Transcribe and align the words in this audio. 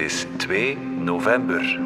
Is 0.00 0.26
2 0.36 0.78
november. 0.78 1.80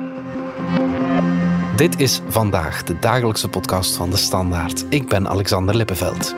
Dit 1.76 2.00
is 2.00 2.20
vandaag 2.28 2.82
de 2.82 2.98
dagelijkse 2.98 3.48
podcast 3.48 3.96
van 3.96 4.10
de 4.10 4.16
Standaard. 4.16 4.84
Ik 4.88 5.08
ben 5.08 5.28
Alexander 5.28 5.76
Lippenveld. 5.76 6.34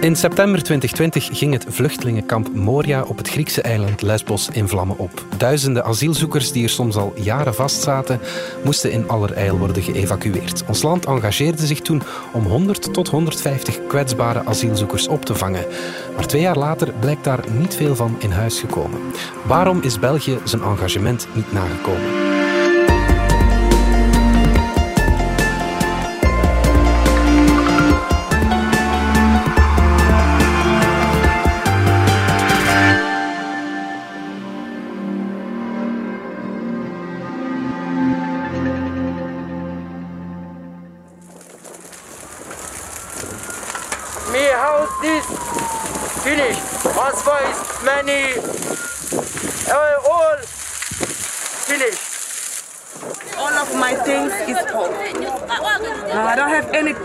In 0.00 0.16
september 0.16 0.62
2020 0.62 1.38
ging 1.38 1.52
het 1.52 1.64
vluchtelingenkamp 1.68 2.54
Moria 2.54 3.02
op 3.02 3.16
het 3.16 3.28
Griekse 3.28 3.62
eiland 3.62 4.02
Lesbos 4.02 4.48
in 4.52 4.68
vlammen 4.68 4.98
op. 4.98 5.24
Duizenden 5.36 5.84
asielzoekers 5.84 6.52
die 6.52 6.62
er 6.62 6.68
soms 6.68 6.96
al 6.96 7.12
jaren 7.16 7.54
vastzaten, 7.54 8.20
moesten 8.64 8.92
in 8.92 9.08
allerijl 9.08 9.58
worden 9.58 9.82
geëvacueerd. 9.82 10.64
Ons 10.66 10.82
land 10.82 11.06
engageerde 11.06 11.66
zich 11.66 11.80
toen 11.80 12.02
om 12.32 12.44
100 12.44 12.94
tot 12.94 13.08
150 13.08 13.86
kwetsbare 13.86 14.44
asielzoekers 14.44 15.08
op 15.08 15.24
te 15.24 15.34
vangen. 15.34 15.64
Maar 16.14 16.26
twee 16.26 16.42
jaar 16.42 16.58
later 16.58 16.92
blijkt 17.00 17.24
daar 17.24 17.44
niet 17.58 17.74
veel 17.74 17.96
van 17.96 18.16
in 18.18 18.30
huis 18.30 18.60
gekomen. 18.60 19.00
Waarom 19.46 19.82
is 19.82 19.98
België 19.98 20.38
zijn 20.44 20.62
engagement 20.62 21.26
niet 21.34 21.52
nagekomen? 21.52 22.27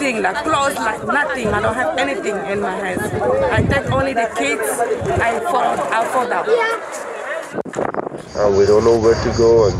Have 0.03 0.15
anything, 0.15 0.23
like 0.23 0.43
clothes, 0.43 0.75
like 0.75 1.05
nothing. 1.05 1.47
I 1.47 1.61
don't 1.61 1.75
have 1.75 1.97
anything 1.97 2.35
in 2.51 2.61
my 2.61 2.75
house. 2.75 3.13
I 3.51 3.63
take 3.63 3.91
only 3.91 4.13
the 4.13 4.29
kids. 4.37 4.61
I 5.19 5.39
fall, 5.39 5.63
I 5.63 6.05
fall 6.11 6.27
down. 6.27 6.45
Uh, 8.35 8.57
we 8.57 8.65
don't 8.65 8.83
know 8.83 8.99
where 8.99 9.15
to 9.15 9.37
go, 9.37 9.67
and 9.67 9.75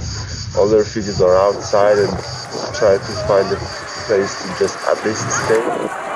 all 0.58 0.68
the 0.68 0.78
refugees 0.78 1.22
are 1.22 1.36
outside 1.36 1.98
and 1.98 2.12
try 2.76 2.98
to 2.98 3.14
find 3.28 3.52
a 3.52 3.58
place 4.08 4.44
to 4.44 4.60
just 4.60 4.78
at 4.88 5.04
least 5.06 5.28
stay. 5.46 6.13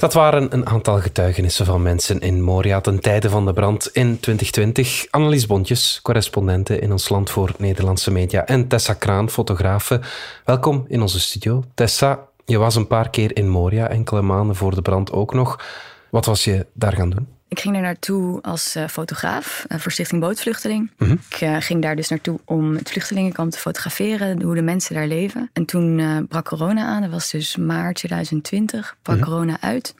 Dat 0.00 0.12
waren 0.12 0.52
een 0.52 0.66
aantal 0.66 1.00
getuigenissen 1.00 1.66
van 1.66 1.82
mensen 1.82 2.20
in 2.20 2.42
Moria 2.42 2.80
ten 2.80 3.00
tijde 3.00 3.30
van 3.30 3.46
de 3.46 3.52
brand 3.52 3.86
in 3.86 4.20
2020. 4.20 5.06
Annelies 5.10 5.46
Bontjes, 5.46 6.00
correspondente 6.02 6.78
in 6.78 6.92
ons 6.92 7.08
land 7.08 7.30
voor 7.30 7.54
Nederlandse 7.58 8.10
media. 8.10 8.46
En 8.46 8.68
Tessa 8.68 8.94
Kraan, 8.94 9.30
fotografe. 9.30 10.00
Welkom 10.44 10.84
in 10.88 11.00
onze 11.00 11.20
studio. 11.20 11.64
Tessa, 11.74 12.28
je 12.44 12.58
was 12.58 12.74
een 12.74 12.86
paar 12.86 13.10
keer 13.10 13.36
in 13.36 13.48
Moria, 13.48 13.88
enkele 13.88 14.22
maanden 14.22 14.56
voor 14.56 14.74
de 14.74 14.82
brand 14.82 15.12
ook 15.12 15.34
nog. 15.34 15.64
Wat 16.10 16.24
was 16.24 16.44
je 16.44 16.66
daar 16.72 16.92
gaan 16.92 17.10
doen? 17.10 17.39
Ik 17.50 17.60
ging 17.60 17.76
er 17.76 17.82
naartoe 17.82 18.42
als 18.42 18.76
uh, 18.76 18.88
fotograaf 18.88 19.64
uh, 19.68 19.78
voor 19.78 19.92
Stichting 19.92 20.20
Bootvluchteling. 20.20 20.90
Mm 20.98 21.06
-hmm. 21.06 21.20
Ik 21.30 21.40
uh, 21.40 21.56
ging 21.60 21.82
daar 21.82 21.96
dus 21.96 22.08
naartoe 22.08 22.40
om 22.44 22.74
het 22.76 22.90
vluchtelingenkamp 22.90 23.50
te 23.50 23.58
fotograferen, 23.58 24.42
hoe 24.42 24.54
de 24.54 24.62
mensen 24.62 24.94
daar 24.94 25.06
leven. 25.06 25.50
En 25.52 25.64
toen 25.64 26.26
brak 26.28 26.44
corona 26.44 26.86
aan, 26.86 27.02
dat 27.02 27.10
was 27.10 27.30
dus 27.30 27.56
maart 27.56 27.96
2020, 27.96 28.96
brak 29.02 29.16
mm 29.16 29.22
-hmm. 29.22 29.32
corona 29.32 29.60
uit. 29.60 29.94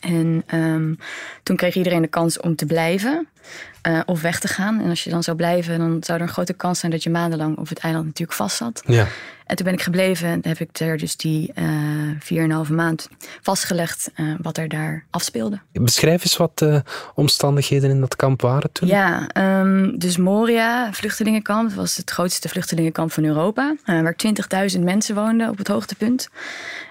En 0.00 0.44
um, 0.54 0.98
toen 1.42 1.56
kreeg 1.56 1.74
iedereen 1.74 2.02
de 2.02 2.08
kans 2.08 2.40
om 2.40 2.56
te 2.56 2.66
blijven 2.66 3.28
of 4.06 4.20
weg 4.20 4.40
te 4.40 4.48
gaan. 4.48 4.80
En 4.80 4.88
als 4.88 5.04
je 5.04 5.10
dan 5.10 5.22
zou 5.22 5.36
blijven, 5.36 5.78
dan 5.78 5.96
zou 6.00 6.18
er 6.18 6.24
een 6.24 6.32
grote 6.32 6.52
kans 6.52 6.78
zijn 6.78 6.92
dat 6.92 7.02
je 7.02 7.10
maandenlang 7.10 7.58
op 7.58 7.68
het 7.68 7.78
eiland 7.78 8.04
natuurlijk 8.04 8.38
vast 8.38 8.56
zat. 8.56 8.82
Ja. 8.86 9.06
En 9.46 9.56
toen 9.56 9.64
ben 9.64 9.74
ik 9.74 9.82
gebleven 9.82 10.28
en 10.28 10.40
heb 10.42 10.58
ik 10.58 10.78
er 10.78 10.98
dus 10.98 11.16
die 11.16 11.52
vier 12.18 12.38
en 12.38 12.44
een 12.44 12.50
halve 12.50 12.72
maand 12.72 13.08
vastgelegd 13.42 14.10
uh, 14.16 14.34
wat 14.42 14.58
er 14.58 14.68
daar 14.68 15.04
afspeelde. 15.10 15.60
Beschrijf 15.72 16.24
eens 16.24 16.36
wat 16.36 16.58
de 16.58 16.82
omstandigheden 17.14 17.90
in 17.90 18.00
dat 18.00 18.16
kamp 18.16 18.40
waren 18.40 18.72
toen. 18.72 18.88
Ja, 18.88 19.28
um, 19.60 19.98
dus 19.98 20.16
Moria, 20.16 20.92
vluchtelingenkamp, 20.92 21.72
was 21.72 21.96
het 21.96 22.10
grootste 22.10 22.48
vluchtelingenkamp 22.48 23.12
van 23.12 23.24
Europa. 23.24 23.74
Uh, 23.86 24.00
waar 24.02 24.16
20.000 24.76 24.80
mensen 24.80 25.14
woonden 25.14 25.48
op 25.48 25.58
het 25.58 25.68
hoogtepunt. 25.68 26.28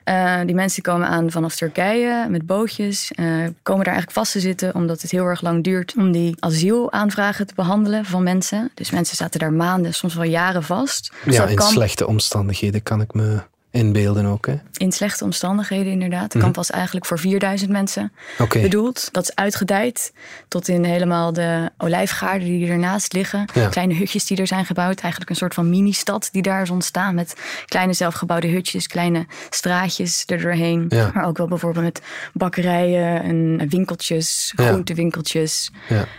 Uh, 0.06 0.40
die 0.46 0.56
mensen 0.56 0.84
komen 0.84 1.08
aan 1.08 1.32
vanaf 1.32 1.56
Turkije 1.56 2.26
met 2.30 2.46
bootjes. 2.46 3.12
komen 3.64 3.84
daar 3.84 3.94
eigenlijk 3.94 4.12
vast 4.12 4.32
te 4.32 4.40
zitten 4.40 4.76
omdat 4.76 5.02
het 5.02 5.12
heel 5.12 5.26
erg 5.26 5.42
lang 5.42 5.64
duurt 5.64 5.94
om 5.98 6.12
die 6.12 6.36
asielaanvragen 6.40 7.48
te 7.48 7.54
behandelen 7.56 8.06
van 8.06 8.24
mensen. 8.24 8.72
Dus 8.74 8.92
mensen 8.92 9.16
zaten 9.16 9.40
daar 9.40 9.54
maanden, 9.54 9.94
soms 9.94 10.16
wel 10.16 10.24
jaren 10.24 10.64
vast. 10.64 11.12
Dus 11.24 11.36
ja, 11.36 11.46
in 11.46 11.56
kamp... 11.56 11.72
slechte 11.72 12.08
omstandigheden 12.08 12.41
kan 12.84 13.02
ik 13.02 13.14
me 13.14 13.42
inbeelden 13.72 14.26
ook. 14.26 14.46
Hè? 14.46 14.56
In 14.78 14.92
slechte 14.92 15.24
omstandigheden 15.24 15.92
inderdaad. 15.92 16.22
Het 16.22 16.32
kamp 16.32 16.44
mm 16.44 16.48
-hmm. 16.48 16.54
was 16.54 16.70
eigenlijk 16.70 17.06
voor 17.06 17.20
4000 17.20 17.72
mensen 17.72 18.12
okay. 18.40 18.62
bedoeld. 18.62 19.10
Dat 19.12 19.24
is 19.24 19.36
uitgedijd 19.36 20.14
tot 20.48 20.68
in 20.68 20.84
helemaal 20.84 21.34
de 21.34 21.70
olijfgaarden 21.78 22.48
die 22.48 22.70
ernaast 22.70 23.14
liggen. 23.14 23.46
Ja. 23.54 23.68
Kleine 23.68 23.94
hutjes 23.94 24.26
die 24.26 24.38
er 24.38 24.48
zijn 24.48 24.66
gebouwd. 24.66 25.00
Eigenlijk 25.00 25.30
een 25.30 25.36
soort 25.36 25.54
van 25.54 25.70
mini-stad 25.70 26.30
die 26.32 26.42
daar 26.42 26.62
is 26.62 26.70
ontstaan. 26.70 27.16
Met 27.16 27.36
kleine 27.66 27.94
zelfgebouwde 27.94 28.48
hutjes, 28.48 28.88
kleine 28.88 29.26
straatjes 29.50 30.24
er 30.26 30.42
doorheen. 30.42 30.86
Ja. 30.90 31.12
Maar 31.14 31.26
ook 31.26 31.38
wel 31.38 31.48
bijvoorbeeld 31.48 31.86
met 31.86 32.02
bakkerijen 32.34 33.24
en 33.24 33.70
winkeltjes, 33.70 34.54
groentewinkeltjes. 34.56 35.72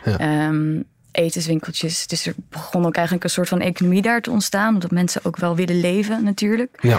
Ja. 0.05 0.47
Um, 0.49 0.85
etenswinkeltjes. 1.13 2.07
Dus 2.07 2.27
er 2.27 2.35
begon 2.49 2.87
ook 2.87 2.95
eigenlijk 2.95 3.25
een 3.25 3.31
soort 3.31 3.49
van 3.49 3.61
economie 3.61 4.03
daar 4.03 4.21
te 4.21 4.31
ontstaan. 4.31 4.75
Omdat 4.75 4.91
mensen 4.91 5.25
ook 5.25 5.37
wel 5.37 5.57
willen 5.57 5.81
leven 5.81 6.25
natuurlijk. 6.25 6.79
Ja. 6.81 6.99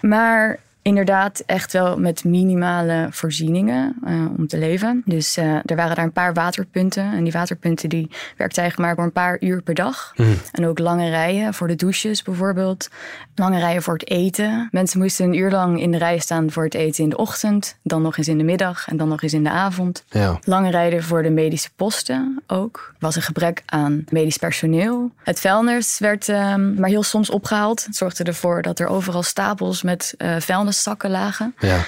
Maar 0.00 0.58
inderdaad 0.86 1.42
echt 1.46 1.72
wel 1.72 1.98
met 1.98 2.24
minimale 2.24 3.08
voorzieningen 3.10 3.96
uh, 4.06 4.24
om 4.38 4.46
te 4.46 4.58
leven. 4.58 5.02
Dus 5.04 5.38
uh, 5.38 5.44
er 5.64 5.76
waren 5.76 5.96
daar 5.96 6.04
een 6.04 6.12
paar 6.12 6.34
waterpunten. 6.34 7.12
En 7.12 7.24
die 7.24 7.32
waterpunten 7.32 7.88
die 7.88 8.10
werkten 8.36 8.62
eigenlijk 8.62 8.78
maar 8.78 8.94
voor 8.94 9.04
een 9.04 9.22
paar 9.22 9.36
uur 9.40 9.62
per 9.62 9.74
dag. 9.74 10.12
Mm. 10.16 10.38
En 10.52 10.66
ook 10.66 10.78
lange 10.78 11.08
rijen 11.08 11.54
voor 11.54 11.68
de 11.68 11.74
douches 11.74 12.22
bijvoorbeeld. 12.22 12.88
Lange 13.34 13.58
rijen 13.58 13.82
voor 13.82 13.94
het 13.94 14.10
eten. 14.10 14.68
Mensen 14.70 15.00
moesten 15.00 15.24
een 15.24 15.34
uur 15.34 15.50
lang 15.50 15.80
in 15.80 15.90
de 15.90 15.98
rij 15.98 16.18
staan 16.18 16.50
voor 16.50 16.64
het 16.64 16.74
eten 16.74 17.04
in 17.04 17.10
de 17.10 17.16
ochtend. 17.16 17.76
Dan 17.82 18.02
nog 18.02 18.18
eens 18.18 18.28
in 18.28 18.38
de 18.38 18.44
middag 18.44 18.88
en 18.88 18.96
dan 18.96 19.08
nog 19.08 19.22
eens 19.22 19.34
in 19.34 19.44
de 19.44 19.50
avond. 19.50 20.04
Ja. 20.08 20.38
Lange 20.44 20.70
rijden 20.70 21.02
voor 21.02 21.22
de 21.22 21.30
medische 21.30 21.70
posten 21.76 22.42
ook. 22.46 22.92
Er 22.92 22.96
was 22.98 23.16
een 23.16 23.22
gebrek 23.22 23.62
aan 23.66 24.04
medisch 24.08 24.36
personeel. 24.36 25.10
Het 25.22 25.40
vuilnis 25.40 25.98
werd 25.98 26.28
uh, 26.28 26.54
maar 26.54 26.88
heel 26.88 27.02
soms 27.02 27.30
opgehaald. 27.30 27.84
Het 27.84 27.96
zorgde 27.96 28.24
ervoor 28.24 28.62
dat 28.62 28.78
er 28.78 28.86
overal 28.86 29.22
stapels 29.22 29.82
met 29.82 30.14
uh, 30.18 30.36
vuilniszakken 30.76 31.10
lagen. 31.10 31.54
Ja. 31.58 31.84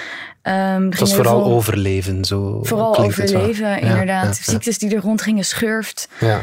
Um, 0.75 0.89
het 0.89 0.99
was 0.99 1.15
vooral 1.15 1.43
veel... 1.43 1.53
overleven. 1.53 2.25
Zo 2.25 2.63
vooral 2.63 2.97
overleven, 2.97 3.71
het 3.71 3.81
inderdaad. 3.81 4.23
Ja, 4.37 4.43
ja, 4.45 4.51
Ziektes 4.51 4.77
die 4.77 4.95
er 4.95 5.01
rond 5.01 5.21
gingen, 5.21 5.45
schurft. 5.45 6.09
Ja. 6.19 6.41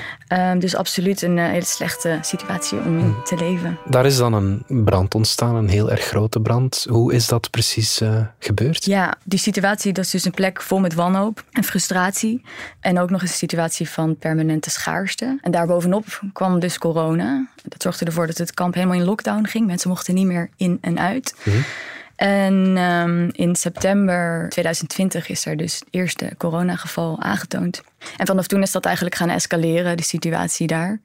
Um, 0.52 0.58
dus 0.58 0.76
absoluut 0.76 1.22
een 1.22 1.36
uh, 1.36 1.46
hele 1.46 1.64
slechte 1.64 2.18
situatie 2.22 2.78
om 2.78 2.98
in 2.98 3.14
te 3.24 3.36
leven. 3.36 3.78
Daar 3.88 4.06
is 4.06 4.16
dan 4.16 4.32
een 4.32 4.64
brand 4.84 5.14
ontstaan, 5.14 5.54
een 5.54 5.68
heel 5.68 5.90
erg 5.90 6.04
grote 6.04 6.40
brand. 6.40 6.86
Hoe 6.88 7.14
is 7.14 7.26
dat 7.26 7.50
precies 7.50 8.00
uh, 8.00 8.20
gebeurd? 8.38 8.84
Ja, 8.84 9.14
die 9.24 9.38
situatie 9.38 9.92
dat 9.92 10.04
is 10.04 10.10
dus 10.10 10.24
een 10.24 10.30
plek 10.30 10.62
vol 10.62 10.78
met 10.78 10.94
wanhoop 10.94 11.44
en 11.52 11.64
frustratie. 11.64 12.44
En 12.80 12.98
ook 12.98 13.10
nog 13.10 13.20
eens 13.20 13.30
een 13.30 13.36
situatie 13.36 13.88
van 13.88 14.16
permanente 14.16 14.70
schaarste. 14.70 15.38
En 15.42 15.50
daarbovenop 15.50 16.20
kwam 16.32 16.60
dus 16.60 16.78
corona. 16.78 17.46
Dat 17.62 17.82
zorgde 17.82 18.04
ervoor 18.04 18.26
dat 18.26 18.38
het 18.38 18.54
kamp 18.54 18.74
helemaal 18.74 18.96
in 18.96 19.04
lockdown 19.04 19.44
ging. 19.44 19.66
Mensen 19.66 19.88
mochten 19.88 20.14
niet 20.14 20.26
meer 20.26 20.50
in 20.56 20.78
en 20.80 20.98
uit. 20.98 21.34
Mm-hmm. 21.44 21.64
En 22.16 22.77
um, 22.77 23.28
in 23.32 23.56
september 23.56 24.49
2020 24.49 25.28
is 25.28 25.47
er 25.47 25.56
dus 25.56 25.75
het 25.75 25.88
eerste 25.91 26.31
coronageval 26.38 27.21
aangetoond. 27.21 27.82
En 28.16 28.27
vanaf 28.27 28.47
toen 28.47 28.62
is 28.62 28.72
dat 28.72 28.84
eigenlijk 28.84 29.16
gaan 29.16 29.28
escaleren, 29.28 29.97
de 29.97 30.03
situatie 30.03 30.66
daar. 30.66 31.01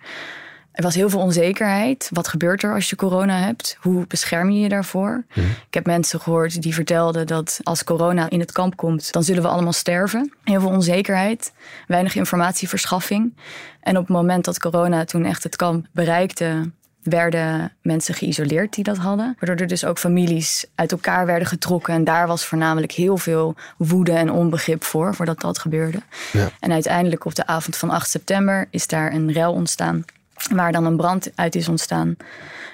Er 0.71 0.83
was 0.83 0.95
heel 0.95 1.09
veel 1.09 1.19
onzekerheid. 1.19 2.09
Wat 2.11 2.27
gebeurt 2.27 2.63
er 2.63 2.73
als 2.73 2.89
je 2.89 2.95
corona 2.95 3.39
hebt? 3.39 3.77
Hoe 3.79 4.07
bescherm 4.07 4.49
je 4.49 4.59
je 4.59 4.69
daarvoor? 4.69 5.23
Mm. 5.33 5.43
Ik 5.43 5.73
heb 5.73 5.85
mensen 5.85 6.19
gehoord 6.19 6.61
die 6.61 6.73
vertelden 6.73 7.27
dat 7.27 7.59
als 7.63 7.83
corona 7.83 8.29
in 8.29 8.39
het 8.39 8.51
kamp 8.51 8.75
komt, 8.75 9.11
dan 9.11 9.23
zullen 9.23 9.41
we 9.41 9.47
allemaal 9.47 9.73
sterven. 9.73 10.33
Heel 10.43 10.59
veel 10.59 10.69
onzekerheid, 10.69 11.53
weinig 11.87 12.15
informatieverschaffing. 12.15 13.37
En 13.81 13.97
op 13.97 14.07
het 14.07 14.15
moment 14.15 14.45
dat 14.45 14.59
corona 14.59 15.03
toen 15.05 15.25
echt 15.25 15.43
het 15.43 15.55
kamp 15.55 15.85
bereikte, 15.91 16.71
werden 17.03 17.71
mensen 17.81 18.13
geïsoleerd 18.13 18.73
die 18.73 18.83
dat 18.83 18.97
hadden. 18.97 19.35
Waardoor 19.39 19.59
er 19.59 19.67
dus 19.67 19.85
ook 19.85 19.99
families 19.99 20.65
uit 20.75 20.91
elkaar 20.91 21.25
werden 21.25 21.47
getrokken. 21.47 21.93
En 21.93 22.03
daar 22.03 22.27
was 22.27 22.45
voornamelijk 22.45 22.91
heel 22.91 23.17
veel 23.17 23.55
woede 23.77 24.11
en 24.11 24.31
onbegrip 24.31 24.83
voor, 24.83 25.15
voordat 25.15 25.39
dat 25.39 25.59
gebeurde. 25.59 26.01
Ja. 26.31 26.49
En 26.59 26.71
uiteindelijk 26.71 27.25
op 27.25 27.35
de 27.35 27.45
avond 27.45 27.75
van 27.77 27.89
8 27.89 28.09
september 28.09 28.67
is 28.69 28.87
daar 28.87 29.13
een 29.13 29.31
rel 29.31 29.53
ontstaan. 29.53 30.05
Waar 30.53 30.71
dan 30.71 30.85
een 30.85 30.97
brand 30.97 31.31
uit 31.35 31.55
is 31.55 31.67
ontstaan. 31.67 32.15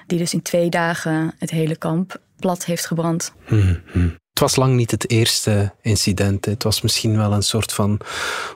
Die 0.07 0.17
dus 0.17 0.33
in 0.33 0.41
twee 0.41 0.69
dagen 0.69 1.33
het 1.37 1.49
hele 1.49 1.75
kamp 1.75 2.19
plat 2.39 2.65
heeft 2.65 2.85
gebrand. 2.85 3.33
Mm-hmm. 3.47 4.15
Het 4.29 4.39
was 4.39 4.55
lang 4.55 4.75
niet 4.75 4.91
het 4.91 5.09
eerste 5.09 5.73
incident. 5.81 6.45
Het 6.45 6.63
was 6.63 6.81
misschien 6.81 7.17
wel 7.17 7.33
een 7.33 7.43
soort 7.43 7.73
van, 7.73 7.99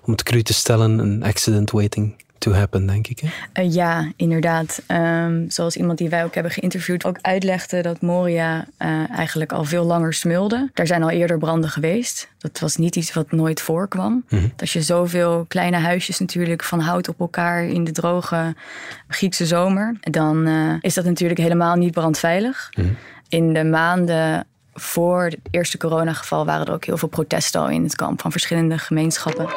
om 0.04 0.12
het 0.12 0.24
cru 0.24 0.44
te 0.44 0.54
stellen, 0.54 1.00
een 1.00 1.24
accident 1.24 1.72
waiting 1.72 2.16
to 2.42 2.54
happen, 2.54 2.86
denk 2.86 3.08
ik. 3.08 3.20
Hè? 3.20 3.64
Uh, 3.64 3.74
ja, 3.74 4.12
inderdaad. 4.16 4.82
Um, 4.88 5.46
zoals 5.50 5.76
iemand 5.76 5.98
die 5.98 6.10
wij 6.10 6.24
ook 6.24 6.34
hebben 6.34 6.52
geïnterviewd 6.52 7.06
ook 7.06 7.18
uitlegde 7.22 7.82
dat 7.82 8.02
Moria 8.02 8.66
uh, 8.80 9.10
eigenlijk 9.18 9.52
al 9.52 9.64
veel 9.64 9.84
langer 9.84 10.14
smulde. 10.14 10.70
Er 10.74 10.88
zijn 10.88 11.04
al 11.04 11.10
eerder 11.10 11.38
branden 11.38 11.70
geweest. 11.70 12.30
Dat 12.38 12.60
was 12.60 12.76
niet 12.76 12.96
iets 12.96 13.14
wat 13.14 13.32
nooit 13.32 13.62
voorkwam. 13.62 14.12
Mm 14.12 14.40
-hmm. 14.40 14.54
Als 14.58 14.74
je 14.74 14.82
zoveel 14.82 15.46
kleine 15.48 15.78
huisjes 15.78 16.20
natuurlijk 16.20 16.64
van 16.64 16.80
hout 16.80 17.08
op 17.08 17.20
elkaar 17.20 17.64
in 17.64 17.84
de 17.84 17.92
droge 17.92 18.56
Griekse 19.08 19.46
zomer, 19.46 19.98
dan 20.00 20.48
uh, 20.48 20.74
is 20.80 20.94
dat 20.94 21.06
natuurlijk 21.06 21.40
helemaal 21.40 21.76
niet 21.76 21.92
brandveilig. 21.92 22.70
Mm 22.78 22.84
-hmm. 22.84 22.96
In 23.30 23.54
de 23.54 23.64
maanden 23.64 24.46
voor 24.74 25.24
het 25.24 25.38
eerste 25.52 25.78
coronageval 25.78 26.46
waren 26.46 26.68
er 26.68 26.74
ook 26.74 26.86
heel 26.86 26.98
veel 26.98 27.08
protesten 27.08 27.62
al 27.62 27.70
in 27.70 27.84
het 27.84 27.96
kamp 27.96 28.22
van 28.22 28.32
verschillende 28.32 28.78
gemeenschappen. 28.78 29.48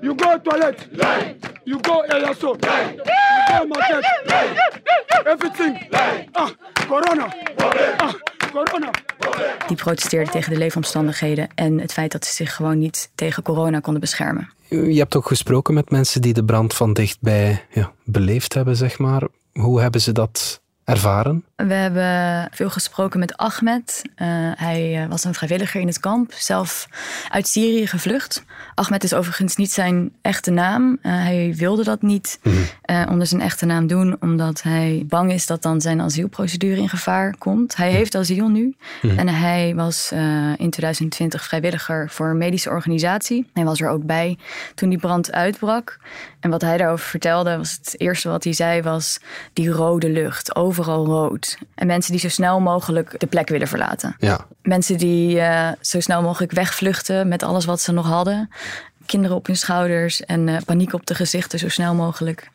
You 0.00 0.14
go 0.16 0.40
toilet. 0.42 0.88
You 1.64 1.78
go 1.82 2.02
EASO. 2.02 2.56
You 2.60 3.04
go 3.48 3.66
market. 3.66 4.04
Everything. 5.26 5.88
Ah, 6.32 6.48
corona. 6.88 7.34
Ah, 7.96 8.12
corona. 8.52 8.90
Die 9.66 9.76
protesteerden 9.76 10.32
tegen 10.32 10.52
de 10.52 10.58
leefomstandigheden 10.58 11.48
en 11.54 11.80
het 11.80 11.92
feit 11.92 12.12
dat 12.12 12.24
ze 12.24 12.34
zich 12.34 12.54
gewoon 12.54 12.78
niet 12.78 13.10
tegen 13.14 13.42
corona 13.42 13.80
konden 13.80 14.00
beschermen. 14.00 14.48
Je 14.68 14.98
hebt 14.98 15.16
ook 15.16 15.26
gesproken 15.26 15.74
met 15.74 15.90
mensen 15.90 16.22
die 16.22 16.32
de 16.32 16.44
brand 16.44 16.74
van 16.74 16.92
dichtbij 16.92 17.64
ja, 17.70 17.92
beleefd 18.04 18.54
hebben, 18.54 18.76
zeg 18.76 18.98
maar. 18.98 19.22
Hoe 19.52 19.80
hebben 19.80 20.00
ze 20.00 20.12
dat 20.12 20.60
ervaren? 20.84 21.44
We 21.56 21.74
hebben 21.74 22.48
veel 22.52 22.70
gesproken 22.70 23.20
met 23.20 23.36
Ahmed. 23.36 24.02
Uh, 24.16 24.26
hij 24.54 25.06
was 25.08 25.24
een 25.24 25.34
vrijwilliger 25.34 25.80
in 25.80 25.86
het 25.86 26.00
kamp, 26.00 26.32
zelf 26.32 26.88
uit 27.30 27.48
Syrië 27.48 27.86
gevlucht. 27.86 28.44
Ahmed 28.74 29.04
is 29.04 29.14
overigens 29.14 29.56
niet 29.56 29.70
zijn 29.72 30.12
echte 30.22 30.50
naam. 30.50 30.98
Uh, 31.02 31.12
hij 31.12 31.54
wilde 31.56 31.84
dat 31.84 32.02
niet 32.02 32.38
mm. 32.42 32.52
uh, 32.86 33.02
onder 33.10 33.26
zijn 33.26 33.40
echte 33.40 33.66
naam 33.66 33.86
doen, 33.86 34.16
omdat 34.20 34.62
hij 34.62 35.04
bang 35.06 35.32
is 35.32 35.46
dat 35.46 35.62
dan 35.62 35.80
zijn 35.80 36.00
asielprocedure 36.00 36.80
in 36.80 36.88
gevaar 36.88 37.36
komt. 37.38 37.76
Hij 37.76 37.90
mm. 37.90 37.94
heeft 37.94 38.14
asiel 38.14 38.48
nu 38.48 38.76
mm. 39.02 39.18
en 39.18 39.28
hij 39.28 39.74
was 39.74 40.12
in 40.56 40.70
2020 40.70 41.44
vrijwilliger 41.44 42.10
voor 42.10 42.28
een 42.28 42.38
medische 42.38 42.70
organisatie. 42.70 43.50
Hij 43.52 43.64
was 43.64 43.80
er 43.80 43.88
ook 43.88 44.06
bij 44.06 44.38
toen 44.74 44.88
die 44.88 44.98
brand 44.98 45.32
uitbrak. 45.32 45.98
En 46.40 46.50
wat 46.50 46.60
hij 46.60 46.76
daarover 46.76 47.06
vertelde, 47.06 47.56
was 47.56 47.72
het 47.72 48.00
eerste 48.00 48.28
wat 48.28 48.44
hij 48.44 48.52
zei, 48.52 48.82
was 48.82 49.18
die 49.52 49.70
rode 49.70 50.08
lucht, 50.08 50.56
overal 50.56 51.06
rood. 51.06 51.43
En 51.74 51.86
mensen 51.86 52.12
die 52.12 52.20
zo 52.20 52.28
snel 52.28 52.60
mogelijk 52.60 53.20
de 53.20 53.26
plek 53.26 53.48
willen 53.48 53.68
verlaten. 53.68 54.16
Ja. 54.18 54.46
Mensen 54.62 54.98
die 54.98 55.36
uh, 55.36 55.70
zo 55.80 56.00
snel 56.00 56.22
mogelijk 56.22 56.52
wegvluchten 56.52 57.28
met 57.28 57.42
alles 57.42 57.64
wat 57.64 57.80
ze 57.80 57.92
nog 57.92 58.06
hadden. 58.06 58.50
Kinderen 59.06 59.36
op 59.36 59.46
hun 59.46 59.56
schouders 59.56 60.24
en 60.24 60.48
uh, 60.48 60.56
paniek 60.64 60.92
op 60.92 61.06
de 61.06 61.14
gezichten, 61.14 61.58
zo 61.58 61.68
snel 61.68 61.94
mogelijk 61.94 62.50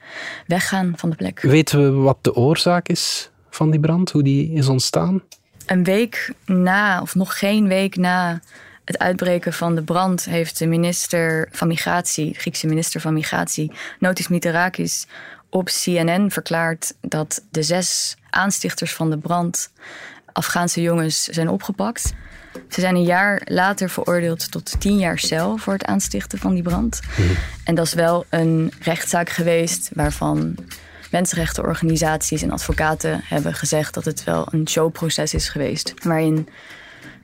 weggaan 0.47 0.93
van 0.95 1.09
de 1.09 1.15
plek. 1.15 1.41
Weten 1.41 1.83
we 1.83 1.91
wat 1.91 2.17
de 2.21 2.35
oorzaak 2.35 2.87
is 2.87 3.29
van 3.49 3.71
die 3.71 3.79
brand, 3.79 4.11
hoe 4.11 4.23
die 4.23 4.53
is 4.53 4.67
ontstaan? 4.67 5.21
Een 5.65 5.83
week 5.83 6.33
na, 6.45 7.01
of 7.01 7.15
nog 7.15 7.39
geen 7.39 7.67
week 7.67 7.95
na 7.95 8.41
het 8.89 8.99
uitbreken 8.99 9.53
van 9.53 9.75
de 9.75 9.83
brand 9.83 10.25
heeft 10.25 10.57
de 10.57 10.67
minister 10.67 11.49
van 11.51 11.67
Migratie, 11.67 12.33
de 12.33 12.39
Griekse 12.39 12.67
minister 12.67 13.01
van 13.01 13.13
Migratie, 13.13 13.71
Notis 13.99 14.27
Mitarakis, 14.27 15.07
op 15.49 15.65
CNN 15.65 16.31
verklaard 16.31 16.93
dat 17.01 17.43
de 17.51 17.63
zes 17.63 18.17
aanstichters 18.29 18.93
van 18.93 19.09
de 19.09 19.17
brand 19.17 19.71
Afghaanse 20.33 20.81
jongens 20.81 21.23
zijn 21.23 21.49
opgepakt. 21.49 22.13
Ze 22.69 22.81
zijn 22.81 22.95
een 22.95 23.03
jaar 23.03 23.41
later 23.45 23.89
veroordeeld 23.89 24.51
tot 24.51 24.79
tien 24.79 24.97
jaar 24.97 25.19
cel 25.19 25.57
voor 25.57 25.73
het 25.73 25.85
aanstichten 25.85 26.39
van 26.39 26.53
die 26.53 26.63
brand. 26.63 26.99
Mm. 27.17 27.25
En 27.63 27.75
dat 27.75 27.85
is 27.85 27.93
wel 27.93 28.25
een 28.29 28.73
rechtszaak 28.79 29.29
geweest 29.29 29.89
waarvan 29.93 30.55
mensenrechtenorganisaties 31.11 32.41
en 32.41 32.51
advocaten 32.51 33.21
hebben 33.23 33.53
gezegd 33.53 33.93
dat 33.93 34.05
het 34.05 34.23
wel 34.23 34.47
een 34.51 34.67
showproces 34.67 35.33
is 35.33 35.49
geweest. 35.49 35.93
Waarin 36.03 36.49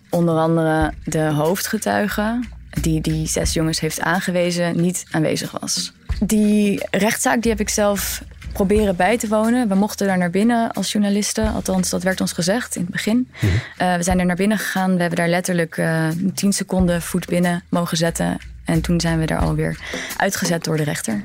onder 0.10 0.38
andere 0.38 0.94
de 1.04 1.24
hoofdgetuige, 1.24 2.40
die 2.82 3.02
die 3.02 3.28
zes 3.28 3.54
jongens 3.54 3.80
heeft 3.80 4.00
aangewezen, 4.00 4.82
niet 4.82 5.06
aanwezig 5.12 5.52
was. 5.60 5.94
Die 6.20 6.88
rechtszaak 6.92 7.42
die 7.42 7.52
heb 7.52 7.60
ik 7.60 7.70
zelf 7.70 8.22
proberen 8.56 8.96
bij 8.96 9.18
te 9.18 9.28
wonen. 9.28 9.68
We 9.68 9.76
mochten 9.76 10.08
daar 10.08 10.18
naar 10.18 10.30
binnen 10.30 10.72
als 10.72 10.92
journalisten. 10.92 11.54
Althans, 11.54 11.90
dat 11.90 12.04
werd 12.04 12.22
ons 12.22 12.32
gezegd 12.32 12.76
in 12.76 12.82
het 12.82 12.92
begin. 12.92 13.18
Mm 13.18 13.50
-hmm. 13.50 13.50
uh, 13.88 13.96
we 13.96 14.04
zijn 14.04 14.20
er 14.20 14.26
naar 14.26 14.36
binnen 14.36 14.58
gegaan. 14.58 14.94
We 14.94 15.00
hebben 15.00 15.18
daar 15.18 15.30
letterlijk 15.30 15.78
uh, 15.78 16.08
tien 16.34 16.54
seconden 16.54 17.02
voet 17.02 17.26
binnen 17.26 17.64
mogen 17.70 17.98
zetten. 17.98 18.38
En 18.66 18.82
toen 18.82 19.00
zijn 19.00 19.20
we 19.20 19.26
daar 19.26 19.40
alweer 19.40 19.80
uitgezet 20.18 20.64
door 20.64 20.78
de 20.78 20.84
rechter. 20.84 21.24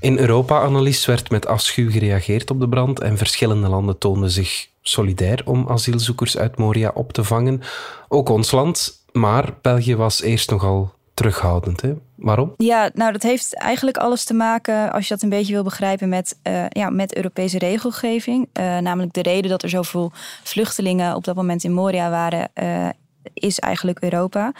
In 0.00 0.18
Europa, 0.18 0.60
Annelies, 0.60 1.06
werd 1.06 1.30
met 1.30 1.46
afschuw 1.46 1.90
gereageerd 1.90 2.50
op 2.50 2.60
de 2.60 2.68
brand 2.68 3.00
en 3.00 3.16
verschillende 3.16 3.68
landen 3.68 3.98
toonden 3.98 4.30
zich 4.30 4.68
solidair 4.82 5.42
om 5.44 5.68
asielzoekers 5.68 6.36
uit 6.38 6.58
Moria 6.58 6.90
op 6.94 7.12
te 7.12 7.24
vangen. 7.24 7.60
Ook 8.08 8.28
ons 8.28 8.50
land, 8.50 9.04
maar 9.12 9.54
België 9.62 9.96
was 9.96 10.22
eerst 10.22 10.50
nogal 10.50 10.94
terughoudend. 11.14 11.80
Hè? 11.80 11.94
Waarom? 12.14 12.54
Ja, 12.56 12.90
nou 12.94 13.12
dat 13.12 13.22
heeft 13.22 13.54
eigenlijk 13.54 13.96
alles 13.96 14.24
te 14.24 14.34
maken, 14.34 14.92
als 14.92 15.08
je 15.08 15.14
dat 15.14 15.22
een 15.22 15.28
beetje 15.28 15.52
wil 15.52 15.62
begrijpen, 15.62 16.08
met, 16.08 16.38
uh, 16.42 16.64
ja, 16.68 16.90
met 16.90 17.16
Europese 17.16 17.58
regelgeving. 17.58 18.48
Uh, 18.60 18.78
namelijk 18.78 19.12
de 19.12 19.22
reden 19.22 19.50
dat 19.50 19.62
er 19.62 19.68
zoveel 19.68 20.12
vluchtelingen 20.42 21.14
op 21.14 21.24
dat 21.24 21.34
moment 21.34 21.64
in 21.64 21.72
Moria 21.72 22.10
waren, 22.10 22.50
uh, 22.62 22.88
is 23.34 23.58
eigenlijk 23.58 24.00
Europa. 24.00 24.52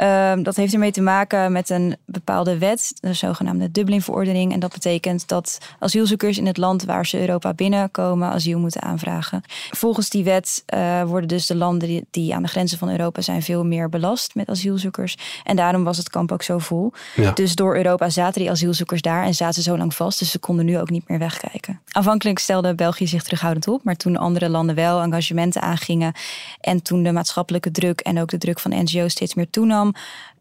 Uh, 0.00 0.32
dat 0.42 0.56
heeft 0.56 0.72
ermee 0.72 0.90
te 0.90 1.00
maken 1.00 1.52
met 1.52 1.70
een 1.70 1.96
bepaalde 2.04 2.58
wet, 2.58 2.92
de 3.00 3.12
zogenaamde 3.12 3.70
Dublin-verordening. 3.70 4.52
En 4.52 4.60
dat 4.60 4.72
betekent 4.72 5.28
dat 5.28 5.58
asielzoekers 5.78 6.38
in 6.38 6.46
het 6.46 6.56
land 6.56 6.84
waar 6.84 7.06
ze 7.06 7.20
Europa 7.20 7.54
binnenkomen 7.54 8.28
asiel 8.28 8.58
moeten 8.58 8.82
aanvragen. 8.82 9.42
Volgens 9.70 10.08
die 10.08 10.24
wet 10.24 10.64
uh, 10.74 11.02
worden 11.02 11.28
dus 11.28 11.46
de 11.46 11.56
landen 11.56 11.88
die, 11.88 12.06
die, 12.10 12.34
aan 12.34 12.42
de 12.42 12.48
grenzen 12.48 12.78
van 12.78 12.90
Europa 12.90 13.20
zijn 13.20 13.42
veel 13.42 13.64
meer 13.64 13.88
belast 13.88 14.34
met 14.34 14.48
asielzoekers. 14.48 15.16
En 15.44 15.56
daarom 15.56 15.84
was 15.84 15.96
het 15.96 16.10
kamp 16.10 16.32
ook 16.32 16.42
zo 16.42 16.58
vol. 16.58 16.92
Ja. 17.16 17.30
Dus 17.30 17.54
door 17.54 17.76
Europa 17.76 18.10
zaten 18.10 18.40
die 18.40 18.50
asielzoekers 18.50 19.02
daar 19.02 19.24
en 19.24 19.34
zaten 19.34 19.62
zo 19.62 19.76
lang 19.76 19.94
vast. 19.94 20.18
Dus 20.18 20.30
ze 20.30 20.38
konden 20.38 20.64
nu 20.64 20.78
ook 20.78 20.90
niet 20.90 21.08
meer 21.08 21.18
wegkijken. 21.18 21.80
Aanvankelijk 21.90 22.38
stelde 22.38 22.74
België 22.74 23.06
zich 23.06 23.22
terughoudend 23.22 23.68
op, 23.68 23.84
maar 23.84 23.96
toen 23.96 24.16
andere 24.16 24.48
landen 24.48 24.74
wel 24.74 25.02
engagementen 25.02 25.62
aangingen 25.62 26.12
en 26.60 26.82
toen 26.82 27.02
de 27.02 27.12
maatschappelijke 27.12 27.70
druk 27.70 28.00
en 28.00 28.20
ook 28.20 28.30
de 28.30 28.38
druk 28.38 28.60
van 28.60 28.70
NGO's 28.70 29.12
steeds 29.12 29.34
meer 29.34 29.50
toenam, 29.50 29.89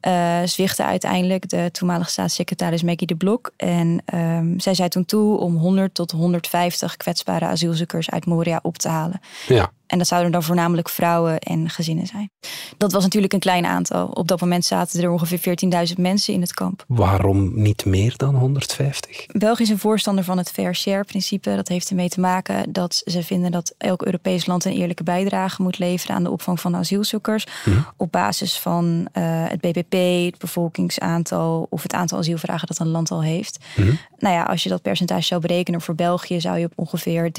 uh, 0.08 0.40
zwichtte 0.46 0.84
uiteindelijk 0.84 1.50
de 1.50 1.70
toenmalige 1.72 2.10
staatssecretaris 2.10 2.84
Maggie 2.84 3.08
de 3.08 3.16
Blok. 3.16 3.52
En 3.58 4.04
um, 4.14 4.60
zij 4.60 4.74
zei 4.74 4.90
toen 4.90 5.06
toe 5.06 5.38
om 5.38 5.56
100 5.56 5.94
tot 5.94 6.12
150 6.12 6.98
kwetsbare 6.98 7.46
asielzoekers 7.46 8.10
uit 8.10 8.26
Moria 8.26 8.60
op 8.62 8.78
te 8.78 8.88
halen. 8.88 9.20
Ja. 9.48 9.72
En 9.90 9.98
dat 9.98 10.08
zouden 10.08 10.32
dan 10.32 10.44
voornamelijk 10.44 10.90
vrouwen 10.90 11.40
en 11.40 11.70
gezinnen 11.70 12.08
zijn. 12.08 12.32
Dat 12.78 12.92
was 12.92 13.04
natuurlijk 13.04 13.34
een 13.34 13.40
klein 13.40 13.66
aantal. 13.66 14.08
Op 14.08 14.28
dat 14.28 14.42
moment 14.42 14.66
zaten 14.66 15.04
er 15.04 15.10
ongeveer 15.10 15.58
14.000 15.90 15.94
mensen 15.98 16.34
in 16.34 16.42
het 16.42 16.54
kamp. 16.54 16.84
Waarom 16.88 17.62
niet 17.62 17.86
meer 17.86 18.14
dan 18.18 18.36
150? 18.36 19.26
België 19.26 19.64
is 19.64 19.70
een 19.70 19.80
voorstander 19.80 20.24
van 20.24 20.38
het 20.38 20.52
fair 20.52 20.76
share 20.76 21.04
principe. 21.04 21.56
Dat 21.56 21.68
heeft 21.68 21.90
ermee 21.90 22.10
te 22.10 22.20
maken 22.20 22.72
dat 22.72 23.02
ze 23.06 23.24
vinden 23.24 23.52
dat 23.52 23.74
elk 23.78 24.06
Europees 24.06 24.46
land 24.46 24.66
een 24.66 24.74
eerlijke 24.74 25.04
bijdrage 25.04 25.62
moet 25.62 25.80
leveren 25.80 26.16
aan 26.16 26.24
de 26.24 26.32
opvang 26.32 26.60
van 26.60 26.76
asielzoekers. 26.76 27.46
Hm. 27.64 27.72
Op 27.98 28.12
basis 28.12 28.60
van 28.60 29.08
uh, 29.14 29.24
het 29.48 29.62
BBP, 29.62 30.26
het 30.32 30.38
bevolkingsaantal 30.38 31.68
of 31.70 31.84
het 31.84 31.94
aantal 31.94 32.18
asielvragen 32.18 32.68
dat 32.68 32.80
een 32.80 32.88
land 32.88 33.12
al 33.12 33.24
heeft. 33.24 33.60
Hm. 33.76 33.94
Nou 34.20 34.36
ja, 34.36 34.44
als 34.44 34.64
je 34.64 34.70
dat 34.70 34.82
percentage 34.82 35.26
zou 35.26 35.42
berekenen 35.42 35.82
voor 35.82 35.96
België, 35.96 36.42
zou 36.42 36.58
je 36.58 36.66
op 36.66 36.74
ongeveer 36.76 37.32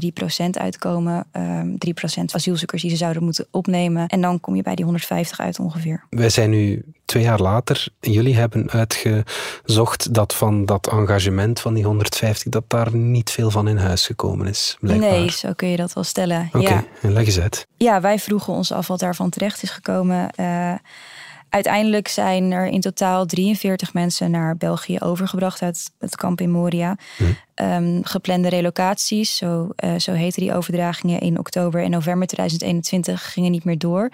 3% 0.46 0.50
uitkomen. 0.50 1.26
Um, 1.32 1.76
3% 2.18 2.24
asielzoekers 2.40 2.82
die 2.82 2.90
ze 2.90 2.96
zouden 2.96 3.22
moeten 3.22 3.46
opnemen. 3.50 4.06
En 4.06 4.20
dan 4.20 4.40
kom 4.40 4.56
je 4.56 4.62
bij 4.62 4.74
die 4.74 4.84
150 4.84 5.40
uit 5.40 5.58
ongeveer. 5.58 6.04
Wij 6.10 6.28
zijn 6.28 6.50
nu 6.50 6.84
twee 7.04 7.22
jaar 7.22 7.40
later. 7.40 7.88
Jullie 8.00 8.36
hebben 8.36 8.70
uitgezocht 8.70 10.14
dat 10.14 10.34
van 10.34 10.64
dat 10.64 10.88
engagement 10.88 11.60
van 11.60 11.74
die 11.74 11.84
150, 11.84 12.52
dat 12.52 12.64
daar 12.66 12.96
niet 12.96 13.30
veel 13.30 13.50
van 13.50 13.68
in 13.68 13.76
huis 13.76 14.06
gekomen 14.06 14.46
is. 14.46 14.76
Blijkbaar. 14.80 15.10
Nee, 15.10 15.30
zo 15.30 15.52
kun 15.52 15.68
je 15.68 15.76
dat 15.76 15.92
wel 15.92 16.04
stellen. 16.04 16.48
Oké, 16.52 16.58
okay, 16.58 16.84
ja. 17.02 17.10
leg 17.10 17.26
eens 17.26 17.40
uit. 17.40 17.66
Ja, 17.76 18.00
wij 18.00 18.18
vroegen 18.18 18.52
ons 18.52 18.72
af 18.72 18.86
wat 18.86 18.98
daarvan 18.98 19.30
terecht 19.30 19.62
is 19.62 19.70
gekomen. 19.70 20.28
Uh, 20.36 20.74
Uiteindelijk 21.50 22.08
zijn 22.08 22.52
er 22.52 22.66
in 22.66 22.80
totaal 22.80 23.26
43 23.26 23.92
mensen 23.94 24.30
naar 24.30 24.56
België 24.56 24.98
overgebracht 25.00 25.62
uit 25.62 25.90
het 25.98 26.16
kamp 26.16 26.40
in 26.40 26.50
Moria. 26.50 26.96
Hm. 27.16 27.24
Um, 27.64 28.04
geplande 28.04 28.48
relocaties, 28.48 29.36
zo, 29.36 29.68
uh, 29.84 29.98
zo 29.98 30.12
heten 30.12 30.42
die 30.42 30.54
overdragingen 30.54 31.20
in 31.20 31.38
oktober 31.38 31.82
en 31.82 31.90
november 31.90 32.26
2021, 32.26 33.32
gingen 33.32 33.50
niet 33.50 33.64
meer 33.64 33.78
door. 33.78 34.10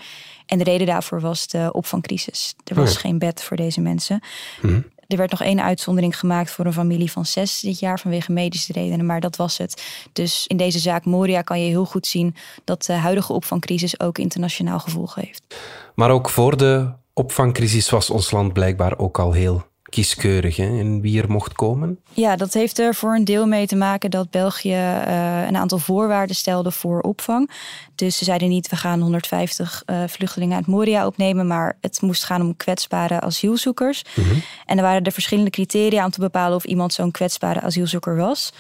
En 0.47 0.59
de 0.59 0.65
reden 0.65 0.87
daarvoor 0.87 1.21
was 1.21 1.47
de 1.49 1.73
opvangcrisis. 1.73 2.55
Er 2.65 2.75
was 2.75 2.95
hm. 2.95 3.01
geen 3.01 3.19
bed 3.19 3.43
voor 3.43 3.57
deze 3.57 3.81
mensen. 3.81 4.21
Hm. 4.61 4.81
Er 5.07 5.17
werd 5.17 5.31
nog 5.31 5.43
één 5.43 5.63
uitzondering 5.63 6.19
gemaakt 6.19 6.51
voor 6.51 6.67
een 6.67 6.73
familie 6.73 7.11
van 7.11 7.27
zes 7.27 7.61
dit 7.61 7.79
jaar 7.79 8.01
vanwege 8.01 8.33
medische 8.33 8.73
redenen, 8.73 9.07
maar 9.07 9.21
dat 9.21 9.37
was 9.37 9.59
het. 9.59 9.83
Dus 10.13 10.47
in 10.47 10.57
deze 10.57 10.79
zaak 10.79 11.05
Moria 11.05 11.43
kan 11.43 11.61
je 11.61 11.69
heel 11.69 11.85
goed 11.85 12.07
zien 12.07 12.35
dat 12.65 12.85
de 12.85 12.93
huidige 12.93 13.33
opvangcrisis 13.33 14.01
ook 14.01 14.19
internationaal 14.19 14.79
gevolgen 14.79 15.23
heeft. 15.23 15.57
Maar 15.95 16.11
ook 16.11 16.29
voor 16.29 16.57
de 16.57 16.93
opvangcrisis 17.19 17.91
was 17.91 18.11
ons 18.11 18.31
land 18.31 18.53
blijkbaar 18.53 18.99
ook 18.99 19.19
al 19.19 19.33
heel 19.33 19.65
kieskeurig 19.83 20.57
hè, 20.57 20.65
in 20.65 21.01
wie 21.01 21.23
er 21.23 21.31
mocht 21.31 21.53
komen? 21.53 22.01
Ja, 22.13 22.37
dat 22.37 22.53
heeft 22.53 22.79
er 22.79 22.95
voor 22.95 23.15
een 23.15 23.25
deel 23.25 23.47
mee 23.47 23.67
te 23.67 23.77
maken 23.77 24.11
dat 24.11 24.31
België 24.31 24.75
uh, 24.75 25.47
een 25.47 25.57
aantal 25.57 25.79
voorwaarden 25.79 26.37
stelde 26.37 26.71
voor 26.71 27.01
opvang. 27.01 27.51
Dus 27.95 28.17
ze 28.17 28.25
zeiden 28.25 28.49
niet, 28.49 28.69
we 28.69 28.77
gaan 28.77 29.01
150 29.01 29.83
uh, 29.87 30.03
vluchtelingen 30.07 30.57
uit 30.57 30.67
Moria 30.67 31.07
opnemen, 31.07 31.47
maar 31.47 31.77
het 31.81 32.01
moest 32.01 32.25
gaan 32.25 32.41
om 32.41 32.57
kwetsbare 32.57 33.21
asielzoekers. 33.21 34.05
Mm 34.15 34.25
-hmm. 34.25 34.43
En 34.67 34.77
er 34.77 34.83
waren 34.83 35.03
er 35.03 35.13
verschillende 35.13 35.51
criteria 35.51 36.05
om 36.05 36.11
te 36.11 36.21
bepalen 36.21 36.57
of 36.57 36.65
iemand 36.65 36.93
zo'n 36.93 37.11
kwetsbare 37.11 37.61
asielzoeker 37.61 38.17
was. 38.17 38.53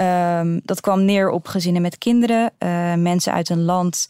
Um, 0.00 0.60
dat 0.64 0.80
kwam 0.80 1.04
neer 1.04 1.30
op 1.30 1.46
gezinnen 1.46 1.82
met 1.82 1.98
kinderen, 1.98 2.52
uh, 2.58 2.94
mensen 2.94 3.32
uit 3.32 3.48
een 3.48 3.64
land 3.64 4.08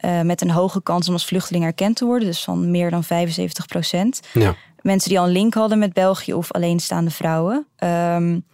uh, 0.00 0.20
met 0.20 0.40
een 0.40 0.50
hoge 0.50 0.82
kans 0.82 1.06
om 1.08 1.12
als 1.12 1.24
vluchteling 1.24 1.64
erkend 1.64 1.96
te 1.96 2.04
worden, 2.04 2.28
dus 2.28 2.44
van 2.44 2.70
meer 2.70 2.90
dan 2.90 3.04
75 3.04 3.66
procent. 3.66 4.20
Ja. 4.32 4.54
Mensen 4.80 5.08
die 5.08 5.18
al 5.18 5.26
een 5.26 5.32
link 5.32 5.54
hadden 5.54 5.78
met 5.78 5.92
België 5.92 6.34
of 6.34 6.52
alleenstaande 6.52 7.10
vrouwen. 7.10 7.66
Um, 7.78 8.44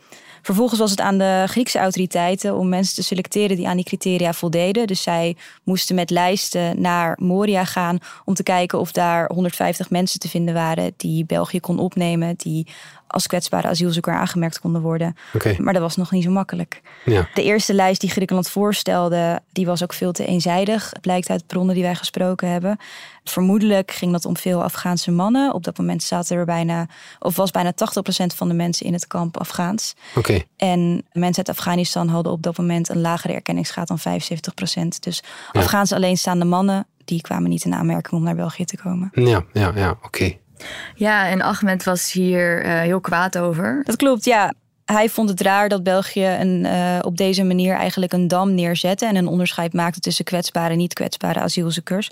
vervolgens 0.43 0.81
was 0.81 0.91
het 0.91 1.01
aan 1.01 1.19
de 1.19 1.45
Griekse 1.47 1.79
autoriteiten 1.79 2.57
om 2.57 2.69
mensen 2.69 2.95
te 2.95 3.03
selecteren 3.03 3.57
die 3.57 3.69
aan 3.69 3.77
die 3.77 3.85
criteria 3.85 4.33
voldeden. 4.33 4.87
Dus 4.87 5.03
zij 5.03 5.37
moesten 5.65 5.95
met 5.95 6.11
lijsten 6.11 6.81
naar 6.81 7.17
Moria 7.21 7.65
gaan 7.65 7.99
om 8.25 8.35
te 8.35 8.43
kijken 8.43 8.81
of 8.81 8.93
daar 8.93 9.31
150 9.33 9.91
mensen 9.91 10.21
te 10.21 10.29
vinden 10.29 10.55
waren 10.55 10.93
die 10.97 11.25
België 11.25 11.61
kon 11.61 11.79
opnemen, 11.79 12.35
die 12.37 12.67
als 13.11 13.27
kwetsbare 13.27 13.69
asielzoeker 13.69 14.15
aangemerkt 14.15 14.61
konden 14.61 14.83
worden. 14.83 15.17
Okay. 15.35 15.57
Maar 15.59 15.73
dat 15.73 15.83
was 15.83 15.97
nog 15.97 16.11
niet 16.11 16.25
zo 16.25 16.31
makkelijk. 16.31 16.81
Ja. 17.05 17.29
De 17.35 17.43
eerste 17.43 17.75
lijst 17.75 18.01
die 18.01 18.11
Griekenland 18.11 18.49
voorstelde, 18.49 19.41
die 19.53 19.67
was 19.67 19.83
ook 19.83 19.93
veel 19.93 20.13
te 20.13 20.27
eenzijdig. 20.27 20.93
Blijkt 21.01 21.31
uit 21.31 21.47
bronnen 21.47 21.75
die 21.75 21.85
wij 21.85 21.95
gesproken 21.95 22.49
hebben. 22.49 22.79
Vermoedelijk 23.25 23.91
ging 23.91 24.13
dat 24.13 24.25
om 24.25 24.37
veel 24.37 24.63
Afghaanse 24.63 25.11
mannen. 25.11 25.55
Op 25.55 25.65
dat 25.65 25.79
moment 25.79 26.03
zaten 26.03 26.37
er 26.37 26.45
bijna, 26.45 26.87
of 27.19 27.37
was 27.37 27.51
bijna 27.51 27.73
80% 27.73 27.77
van 28.37 28.49
de 28.49 28.55
mensen 28.55 28.87
in 28.87 28.93
het 28.93 29.07
kamp 29.07 29.39
Afghaans. 29.39 29.95
Okay. 30.15 30.47
En 30.57 31.05
mensen 31.13 31.47
uit 31.47 31.57
Afghanistan 31.57 32.09
hadden 32.09 32.33
op 32.33 32.43
dat 32.43 32.59
moment 32.59 32.89
een 32.89 33.01
lagere 33.01 33.33
erkenningsgraad 33.33 33.89
dan 33.89 33.99
75%. 33.99 34.03
Dus 35.01 35.23
Ja. 35.53 35.61
Afghaanse 35.61 35.95
alleenstaande 35.95 36.45
mannen, 36.45 36.87
die 37.05 37.21
kwamen 37.21 37.51
niet 37.51 37.65
in 37.65 37.75
aanmerking 37.75 38.13
om 38.13 38.23
naar 38.23 38.35
België 38.35 38.65
te 38.65 38.77
komen. 38.77 39.11
Ja, 39.15 39.45
ja, 39.53 39.73
ja, 39.75 39.99
oké. 40.03 40.37
Ja, 40.95 41.29
en 41.29 41.41
Ahmed 41.41 41.85
was 41.85 42.13
hier 42.13 42.65
uh, 42.65 42.81
heel 42.81 43.01
kwaad 43.01 43.39
over. 43.39 43.81
Dat 43.85 43.97
klopt, 43.97 44.25
ja. 44.25 44.53
Hij 44.85 45.09
vond 45.09 45.29
het 45.29 45.41
raar 45.41 45.69
dat 45.69 45.83
België 45.83 46.27
een, 46.27 46.65
uh, 46.65 46.99
op 47.01 47.17
deze 47.17 47.45
manier 47.45 47.75
eigenlijk 47.75 48.13
een 48.13 48.29
dam 48.29 48.55
neerzette 48.55 49.07
en 49.07 49.17
een 49.17 49.27
onderscheid 49.27 49.73
maakte 49.73 50.01
tussen 50.01 50.25
kwetsbare 50.25 50.71
en 50.71 50.79
niet 50.79 50.93
kwetsbare 50.93 51.41
asielzoekers. 51.41 52.11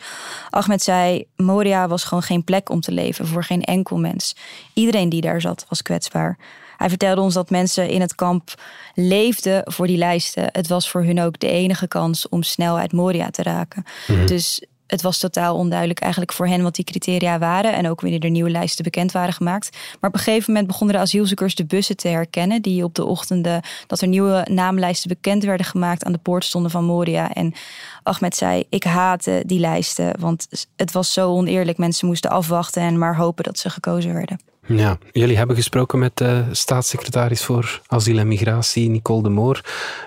Ahmed 0.50 0.82
zei: 0.82 1.24
Moria 1.36 1.88
was 1.88 2.04
gewoon 2.04 2.22
geen 2.22 2.44
plek 2.44 2.70
om 2.70 2.80
te 2.80 2.92
leven 2.92 3.26
voor 3.26 3.44
geen 3.44 3.62
enkel 3.62 3.98
mens. 3.98 4.36
Iedereen 4.72 5.08
die 5.08 5.20
daar 5.20 5.40
zat 5.40 5.66
was 5.68 5.82
kwetsbaar. 5.82 6.38
Hij 6.76 6.88
vertelde 6.88 7.20
ons 7.20 7.34
dat 7.34 7.50
mensen 7.50 7.88
in 7.88 8.00
het 8.00 8.14
kamp 8.14 8.54
leefden 8.94 9.62
voor 9.64 9.86
die 9.86 9.96
lijsten. 9.96 10.48
Het 10.52 10.68
was 10.68 10.90
voor 10.90 11.04
hun 11.04 11.20
ook 11.20 11.38
de 11.38 11.48
enige 11.48 11.88
kans 11.88 12.28
om 12.28 12.42
snel 12.42 12.78
uit 12.78 12.92
Moria 12.92 13.30
te 13.30 13.42
raken. 13.42 13.84
Mhm. 14.06 14.26
Dus 14.26 14.62
het 14.88 15.02
was 15.02 15.18
totaal 15.18 15.57
onduidelijk 15.57 16.00
eigenlijk 16.00 16.33
voor 16.33 16.47
hen 16.47 16.62
wat 16.62 16.75
die 16.75 16.85
criteria 16.85 17.38
waren. 17.38 17.73
En 17.73 17.88
ook 17.88 18.00
wanneer 18.00 18.25
er 18.25 18.30
nieuwe 18.30 18.50
lijsten 18.50 18.85
bekend 18.85 19.12
waren 19.12 19.33
gemaakt. 19.33 19.76
Maar 20.00 20.11
op 20.11 20.16
een 20.16 20.23
gegeven 20.23 20.52
moment 20.52 20.66
begonnen 20.66 20.97
de 20.97 21.02
asielzoekers 21.02 21.54
de 21.54 21.66
bussen 21.66 21.97
te 21.97 22.09
herkennen. 22.09 22.62
Die 22.62 22.85
op 22.85 22.95
de 22.95 23.04
ochtenden 23.04 23.62
dat 23.87 24.00
er 24.00 24.09
nieuwe 24.09 24.47
naamlijsten 24.50 25.09
bekend 25.09 25.45
werden 25.45 25.66
gemaakt 25.66 26.04
aan 26.04 26.12
de 26.12 26.18
poort 26.18 26.45
stonden 26.45 26.71
van 26.71 26.85
Moria. 26.85 27.33
En 27.33 27.54
Ahmed 28.02 28.37
zei, 28.37 28.64
ik 28.68 28.85
haatte 28.85 29.42
die 29.47 29.61
lijsten. 29.61 30.21
Want 30.21 30.49
het 30.76 30.92
was 30.92 31.12
zo 31.12 31.30
oneerlijk. 31.30 31.78
Mensen 31.78 32.07
moesten 32.07 32.30
afwachten 32.30 32.83
en 32.83 32.99
maar 32.99 33.16
hopen 33.16 33.45
dat 33.45 33.59
ze 33.59 33.71
gekozen 33.71 34.12
werden. 34.12 34.40
Ja, 34.76 34.99
jullie 35.12 35.37
hebben 35.37 35.57
gesproken 35.57 35.99
met 35.99 36.16
de 36.16 36.45
staatssecretaris 36.52 37.45
voor 37.45 37.80
asiel 37.87 38.18
en 38.18 38.28
migratie, 38.28 38.88
Nicole 38.88 39.23
de 39.23 39.28
Moor. 39.28 39.61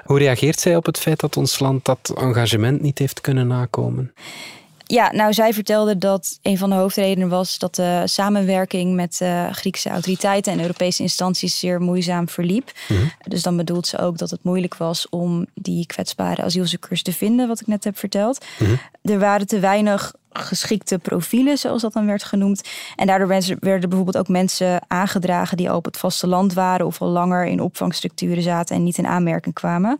Hoe 0.05 0.17
reageert 0.17 0.59
zij 0.59 0.75
op 0.75 0.85
het 0.85 0.99
feit 0.99 1.19
dat 1.19 1.37
ons 1.37 1.59
land 1.59 1.85
dat 1.85 2.13
engagement 2.15 2.81
niet 2.81 2.97
heeft 2.97 3.21
kunnen 3.21 3.47
nakomen? 3.47 4.13
Ja, 4.91 5.11
nou, 5.11 5.33
zij 5.33 5.53
vertelde 5.53 5.97
dat 5.97 6.39
een 6.41 6.57
van 6.57 6.69
de 6.69 6.75
hoofdredenen 6.75 7.29
was 7.29 7.57
dat 7.57 7.75
de 7.75 8.01
samenwerking 8.05 8.95
met 8.95 9.19
uh, 9.23 9.51
Griekse 9.51 9.89
autoriteiten 9.89 10.53
en 10.53 10.61
Europese 10.61 11.01
instanties 11.01 11.59
zeer 11.59 11.81
moeizaam 11.81 12.29
verliep. 12.29 12.71
Mhm. 12.87 12.99
Dus 13.27 13.41
dan 13.41 13.57
bedoelt 13.57 13.87
ze 13.87 13.97
ook 13.97 14.17
dat 14.17 14.29
het 14.29 14.43
moeilijk 14.43 14.75
was 14.75 15.09
om 15.09 15.45
die 15.53 15.85
kwetsbare 15.85 16.43
asielzoekers 16.43 17.03
te 17.03 17.13
vinden, 17.13 17.47
wat 17.47 17.61
ik 17.61 17.67
net 17.67 17.83
heb 17.83 17.97
verteld. 17.97 18.45
Mhm. 18.59 18.75
Er 19.01 19.19
waren 19.19 19.47
te 19.47 19.59
weinig 19.59 20.13
geschikte 20.33 20.97
profielen, 20.97 21.57
zoals 21.57 21.81
dat 21.81 21.93
dan 21.93 22.05
werd 22.05 22.23
genoemd. 22.23 22.69
En 22.95 23.07
daardoor 23.07 23.27
werden 23.27 23.89
bijvoorbeeld 23.89 24.17
ook 24.17 24.27
mensen 24.27 24.81
aangedragen 24.87 25.57
die 25.57 25.69
al 25.69 25.77
op 25.77 25.85
het 25.85 25.97
vasteland 25.97 26.53
waren 26.53 26.85
of 26.85 27.01
al 27.01 27.07
langer 27.07 27.45
in 27.45 27.61
opvangstructuren 27.61 28.43
zaten 28.43 28.75
en 28.75 28.83
niet 28.83 28.97
in 28.97 29.07
aanmerking 29.07 29.53
kwamen. 29.53 29.99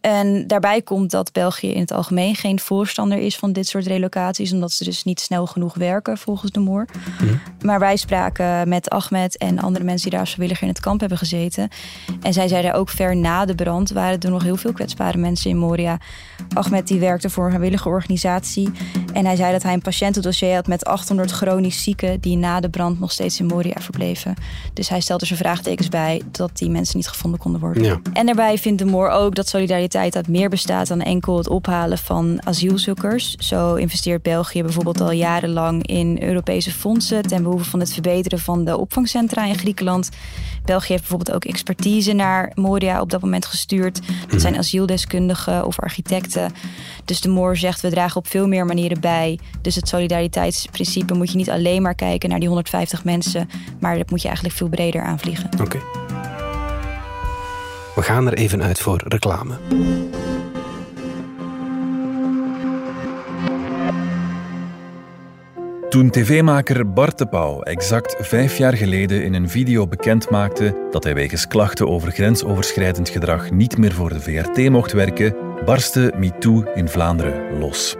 En 0.00 0.46
daarbij 0.46 0.82
komt 0.82 1.10
dat 1.10 1.32
België 1.32 1.72
in 1.72 1.80
het 1.80 1.92
algemeen 1.92 2.34
geen 2.34 2.60
voorstander 2.60 3.18
is 3.18 3.36
van 3.36 3.52
dit 3.52 3.66
soort 3.66 3.86
relocaties, 3.86 4.52
omdat 4.52 4.72
ze 4.72 4.84
dus 4.84 5.04
niet 5.04 5.20
snel 5.20 5.46
genoeg 5.46 5.74
werken 5.74 6.18
volgens 6.18 6.50
de 6.50 6.60
Moor. 6.60 6.86
Mhm. 7.20 7.34
Maar 7.64 7.78
wij 7.78 7.96
spraken 7.96 8.68
met 8.68 8.90
Ahmed 8.90 9.36
en 9.36 9.58
andere 9.58 9.84
mensen 9.84 10.02
die 10.02 10.10
daar 10.10 10.20
als 10.20 10.30
vrijwilliger 10.30 10.66
in 10.66 10.72
het 10.72 10.82
kamp 10.82 11.00
hebben 11.00 11.18
gezeten. 11.18 11.68
En 12.22 12.32
zij 12.32 12.48
zeiden 12.48 12.74
ook 12.74 12.88
ver 12.88 13.16
na 13.16 13.44
de 13.44 13.54
brand 13.54 13.90
waren 13.90 14.20
er 14.20 14.30
nog 14.30 14.42
heel 14.42 14.56
veel 14.56 14.72
kwetsbare 14.72 15.18
mensen 15.18 15.50
in 15.50 15.56
Moria. 15.56 16.00
Ahmed 16.54 16.86
die 16.86 17.00
werkte 17.00 17.30
voor 17.30 17.44
een 17.44 17.50
vrijwillige 17.50 17.88
organisatie 17.88 18.70
en 19.12 19.24
hij 19.24 19.36
zei 19.36 19.52
dat 19.52 19.62
hij 19.62 19.72
een 19.72 19.80
patiëntendossier 19.80 20.54
had 20.54 20.66
met 20.66 20.84
800 20.84 21.30
chronisch 21.30 21.82
zieken 21.82 22.20
die 22.20 22.36
na 22.36 22.60
de 22.60 22.70
brand 22.70 23.00
nog 23.00 23.12
steeds 23.12 23.40
in 23.40 23.46
Moria 23.46 23.80
verbleven. 23.80 24.34
Dus 24.72 24.88
hij 24.88 25.00
stelde 25.00 25.20
er 25.20 25.26
zijn 25.26 25.38
vraagtekens 25.38 25.88
bij 25.88 26.22
dat 26.30 26.58
die 26.58 26.70
mensen 26.70 26.96
niet 26.96 27.08
gevonden 27.08 27.40
konden 27.40 27.60
worden. 27.60 27.82
Ja. 27.82 28.00
En 28.12 28.26
daarbij 28.26 28.58
vindt 28.58 28.78
de 28.78 28.84
Moor 28.84 29.08
ook 29.08 29.34
dat 29.34 29.48
solidariteit 29.48 29.86
uit 29.96 30.28
meer 30.28 30.48
bestaat 30.48 30.88
dan 30.88 31.00
enkel 31.00 31.36
het 31.36 31.48
ophalen 31.48 31.98
van 31.98 32.40
asielzoekers. 32.44 33.34
Zo 33.34 33.74
investeert 33.74 34.22
België 34.22 34.62
bijvoorbeeld 34.62 35.00
al 35.00 35.10
jarenlang 35.10 35.86
in 35.86 36.22
Europese 36.22 36.70
fondsen 36.70 37.22
ten 37.22 37.42
behoeve 37.42 37.70
van 37.70 37.80
het 37.80 37.92
verbeteren 37.92 38.38
van 38.38 38.64
de 38.64 38.76
opvangcentra 38.76 39.44
in 39.44 39.58
Griekenland. 39.58 40.08
België 40.64 40.88
heeft 40.88 41.00
bijvoorbeeld 41.00 41.36
ook 41.36 41.44
expertise 41.44 42.12
naar 42.12 42.52
Moria 42.54 43.00
op 43.00 43.10
dat 43.10 43.20
moment 43.20 43.46
gestuurd. 43.46 44.00
Dat 44.28 44.40
zijn 44.40 44.56
asieldeskundigen 44.56 45.66
of 45.66 45.80
architecten. 45.80 46.52
Dus 47.04 47.20
de 47.20 47.28
Moor 47.28 47.56
zegt 47.56 47.80
we 47.80 47.90
dragen 47.90 48.16
op 48.16 48.26
veel 48.26 48.48
meer 48.48 48.66
manieren 48.66 49.00
bij. 49.00 49.38
Dus 49.62 49.74
het 49.74 49.88
solidariteitsprincipe 49.88 51.14
moet 51.14 51.30
je 51.30 51.36
niet 51.36 51.50
alleen 51.50 51.82
maar 51.82 51.94
kijken 51.94 52.28
naar 52.28 52.38
die 52.38 52.48
150 52.48 53.04
mensen, 53.04 53.48
maar 53.80 53.98
dat 53.98 54.10
moet 54.10 54.20
je 54.20 54.26
eigenlijk 54.26 54.56
veel 54.56 54.68
breder 54.68 55.02
aanvliegen. 55.02 55.50
Oké. 55.52 55.62
Okay. 55.62 56.07
We 57.98 58.04
gaan 58.04 58.26
er 58.26 58.34
even 58.34 58.62
uit 58.62 58.78
voor 58.78 59.00
reclame. 59.08 59.54
Toen 65.88 66.10
tv-maker 66.10 66.92
Bart 66.92 67.18
de 67.18 67.26
Pauw 67.26 67.62
exact 67.62 68.16
vijf 68.18 68.58
jaar 68.58 68.76
geleden 68.76 69.22
in 69.22 69.34
een 69.34 69.48
video 69.48 69.86
bekend 69.86 70.30
maakte 70.30 70.86
dat 70.90 71.04
hij 71.04 71.14
wegens 71.14 71.46
klachten 71.46 71.88
over 71.88 72.10
grensoverschrijdend 72.10 73.08
gedrag 73.08 73.50
niet 73.50 73.78
meer 73.78 73.92
voor 73.92 74.08
de 74.08 74.20
VRT 74.20 74.70
mocht 74.70 74.92
werken, 74.92 75.36
barstte 75.64 76.12
MeToo 76.16 76.64
in 76.74 76.88
Vlaanderen 76.88 77.58
los. 77.58 77.96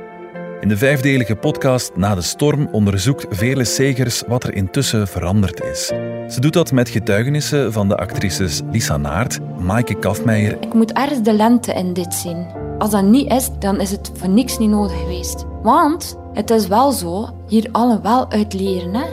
In 0.61 0.69
de 0.69 0.77
vijfdelige 0.77 1.37
podcast 1.37 1.97
Na 1.97 2.15
de 2.15 2.23
Storm 2.23 2.69
onderzoekt 2.73 3.27
Vele 3.31 3.65
Segers 3.65 4.23
wat 4.27 4.45
er 4.45 4.55
intussen 4.55 5.09
veranderd 5.09 5.63
is. 5.63 5.93
Ze 6.29 6.41
doet 6.41 6.53
dat 6.53 6.73
met 6.73 6.89
getuigenissen 6.89 7.73
van 7.73 7.89
de 7.89 7.97
actrices 7.97 8.61
Lisa 8.71 8.97
Naert, 8.97 9.39
Maaike 9.59 9.99
Kafmeijer. 9.99 10.57
Ik 10.61 10.75
moet 10.75 10.93
ergens 10.93 11.23
de 11.23 11.33
lente 11.33 11.73
in 11.73 11.93
dit 11.93 12.15
zien. 12.15 12.47
Als 12.79 12.91
dat 12.91 13.05
niet 13.05 13.33
is, 13.33 13.51
dan 13.59 13.81
is 13.81 13.91
het 13.91 14.11
voor 14.15 14.29
niks 14.29 14.59
niet 14.59 14.71
nodig 14.71 14.99
geweest. 14.99 15.45
Want 15.63 16.19
het 16.33 16.51
is 16.51 16.67
wel 16.67 16.93
zo, 16.93 17.29
hier 17.47 17.69
allen 17.73 18.03
wel 18.03 18.31
uit 18.31 18.55
leren. 18.55 18.95
Hè? 18.95 19.05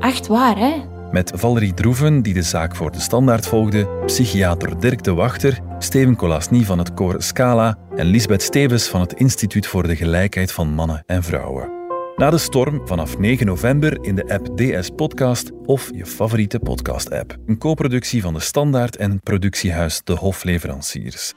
Echt 0.00 0.26
waar, 0.26 0.58
hè? 0.58 0.72
Met 1.10 1.32
Valerie 1.34 1.74
Droeven, 1.74 2.22
die 2.22 2.34
de 2.34 2.42
zaak 2.42 2.76
voor 2.76 2.90
de 2.90 3.00
standaard 3.00 3.46
volgde, 3.46 3.88
psychiater 4.06 4.80
Dirk 4.80 5.04
de 5.04 5.14
Wachter, 5.14 5.58
Steven 5.78 6.16
Colasny 6.16 6.62
van 6.62 6.78
het 6.78 6.94
koor 6.94 7.22
Scala 7.22 7.76
en 7.96 8.06
Lisbeth 8.06 8.42
Stevens 8.42 8.88
van 8.88 9.00
het 9.00 9.12
Instituut 9.12 9.66
voor 9.66 9.86
de 9.86 9.96
Gelijkheid 9.96 10.52
van 10.52 10.68
Mannen 10.68 11.02
en 11.06 11.22
Vrouwen. 11.22 11.73
Na 12.16 12.30
de 12.30 12.38
storm 12.38 12.86
vanaf 12.86 13.18
9 13.18 13.46
november 13.46 13.98
in 14.00 14.14
de 14.14 14.28
app 14.28 14.56
DS 14.56 14.90
Podcast 14.90 15.50
of 15.66 15.90
je 15.94 16.06
favoriete 16.06 16.58
podcast-app. 16.58 17.36
Een 17.46 17.58
co-productie 17.58 18.22
van 18.22 18.34
de 18.34 18.40
Standaard 18.40 18.96
en 18.96 19.20
productiehuis 19.20 20.00
De 20.04 20.12
Hofleveranciers. 20.12 21.34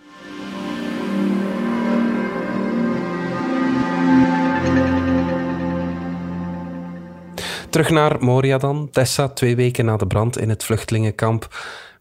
Terug 7.69 7.89
naar 7.89 8.24
Moria 8.24 8.57
dan. 8.57 8.89
Tessa, 8.91 9.27
twee 9.27 9.55
weken 9.55 9.86
na 9.86 9.98
de 9.98 10.07
brand 10.07 10.38
in 10.38 10.50
het 10.50 10.63
vluchtelingenkamp. 10.63 11.48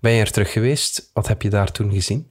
Ben 0.00 0.12
je 0.12 0.20
er 0.20 0.32
terug 0.32 0.52
geweest? 0.52 1.10
Wat 1.12 1.28
heb 1.28 1.42
je 1.42 1.50
daar 1.50 1.72
toen 1.72 1.92
gezien? 1.92 2.30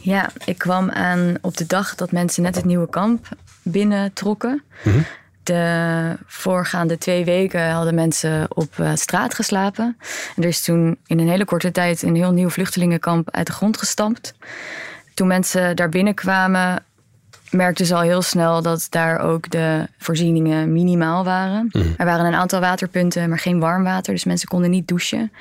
Ja, 0.00 0.30
ik 0.44 0.58
kwam 0.58 0.90
aan 0.90 1.38
op 1.40 1.56
de 1.56 1.66
dag 1.66 1.94
dat 1.94 2.12
mensen 2.12 2.42
net 2.42 2.54
het 2.54 2.64
nieuwe 2.64 2.88
kamp 2.88 3.28
binnentrokken. 3.62 4.62
Mhm. 4.84 5.00
De 5.46 6.16
voorgaande 6.26 6.98
twee 6.98 7.24
weken 7.24 7.70
hadden 7.70 7.94
mensen 7.94 8.46
op 8.48 8.76
uh, 8.80 8.90
straat 8.94 9.34
geslapen. 9.34 9.96
En 10.36 10.42
er 10.42 10.48
is 10.48 10.60
toen 10.60 10.98
in 11.06 11.18
een 11.18 11.28
hele 11.28 11.44
korte 11.44 11.72
tijd 11.72 12.02
een 12.02 12.14
heel 12.14 12.32
nieuw 12.32 12.48
vluchtelingenkamp 12.48 13.30
uit 13.30 13.46
de 13.46 13.52
grond 13.52 13.76
gestampt. 13.76 14.34
Toen 15.14 15.26
mensen 15.26 15.76
daar 15.76 15.88
binnenkwamen, 15.88 16.84
merkten 17.50 17.86
ze 17.86 17.94
al 17.94 18.00
heel 18.00 18.22
snel 18.22 18.62
dat 18.62 18.86
daar 18.90 19.20
ook 19.20 19.50
de 19.50 19.88
voorzieningen 19.98 20.72
minimaal 20.72 21.24
waren. 21.24 21.68
Mhm. 21.72 21.88
Er 21.96 22.04
waren 22.04 22.26
een 22.26 22.34
aantal 22.34 22.60
waterpunten, 22.60 23.28
maar 23.28 23.38
geen 23.38 23.58
warm 23.58 23.84
water. 23.84 24.12
Dus 24.12 24.24
mensen 24.24 24.48
konden 24.48 24.70
niet 24.70 24.88
douchen. 24.88 25.32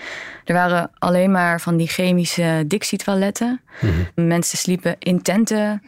Er 0.46 0.54
waren 0.54 0.92
alleen 0.98 1.32
maar 1.32 1.62
van 1.62 1.78
die 1.78 1.88
chemische 1.88 2.64
Dixie-toiletten. 2.68 3.62
Mhm. 3.82 4.28
Mensen 4.28 4.58
sliepen 4.58 4.96
in 5.00 5.22
tenten, 5.22 5.82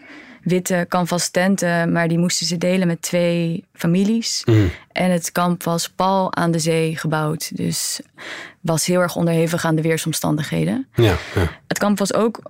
witte 0.48 0.86
canvas 0.90 1.30
tenten, 1.30 1.92
maar 1.92 2.08
die 2.08 2.18
moesten 2.18 2.48
ze 2.48 2.58
delen 2.58 2.88
met 2.88 3.02
twee 3.02 3.64
families. 3.74 4.42
Mhm. 4.46 4.68
En 4.92 5.12
het 5.12 5.32
kamp 5.32 5.64
was 5.64 5.90
pal 5.90 6.36
aan 6.36 6.52
de 6.52 6.60
zee 6.60 6.98
gebouwd. 6.98 7.58
Dus 7.58 8.00
was 8.62 8.86
heel 8.86 9.02
erg 9.02 9.16
onderhevig 9.16 9.66
aan 9.66 9.76
de 9.76 9.82
weersomstandigheden. 9.82 10.88
Ja, 10.94 11.16
ja. 11.36 11.60
Het 11.68 11.78
kamp 11.78 12.00
was 12.00 12.14
ook 12.14 12.42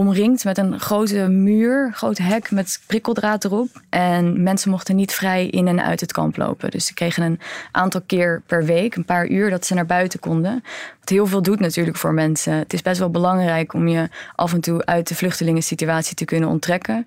omringd 0.00 0.44
met 0.44 0.58
een 0.58 0.80
grote 0.80 1.28
muur, 1.28 1.92
groot 1.92 2.18
hek 2.18 2.50
met 2.50 2.80
prikkeldraad 2.86 3.44
erop. 3.44 3.68
En 3.88 4.42
mensen 4.42 4.70
mochten 4.70 4.96
niet 4.96 5.12
vrij 5.12 5.46
in 5.46 5.68
en 5.68 5.82
uit 5.82 6.00
het 6.00 6.12
kamp 6.12 6.36
lopen. 6.36 6.70
Dus 6.70 6.86
ze 6.86 6.94
kregen 6.94 7.22
een 7.22 7.40
aantal 7.72 8.00
keer 8.06 8.42
per 8.46 8.64
week, 8.64 8.94
een 8.94 9.04
paar 9.04 9.28
uur, 9.28 9.50
dat 9.50 9.66
ze 9.66 9.74
naar 9.74 9.86
buiten 9.86 10.20
konden. 10.20 10.62
Wat 11.00 11.08
heel 11.08 11.26
veel 11.26 11.42
doet 11.42 11.60
natuurlijk 11.60 11.96
voor 11.96 12.14
mensen. 12.14 12.52
Het 12.52 12.72
is 12.72 12.82
best 12.82 12.98
wel 12.98 13.10
belangrijk 13.10 13.72
om 13.72 13.88
je 13.88 14.08
af 14.34 14.52
en 14.52 14.60
toe 14.60 14.84
uit 14.84 15.08
de 15.08 15.14
vluchtelingensituatie 15.14 16.14
te 16.14 16.24
kunnen 16.24 16.48
onttrekken. 16.48 17.06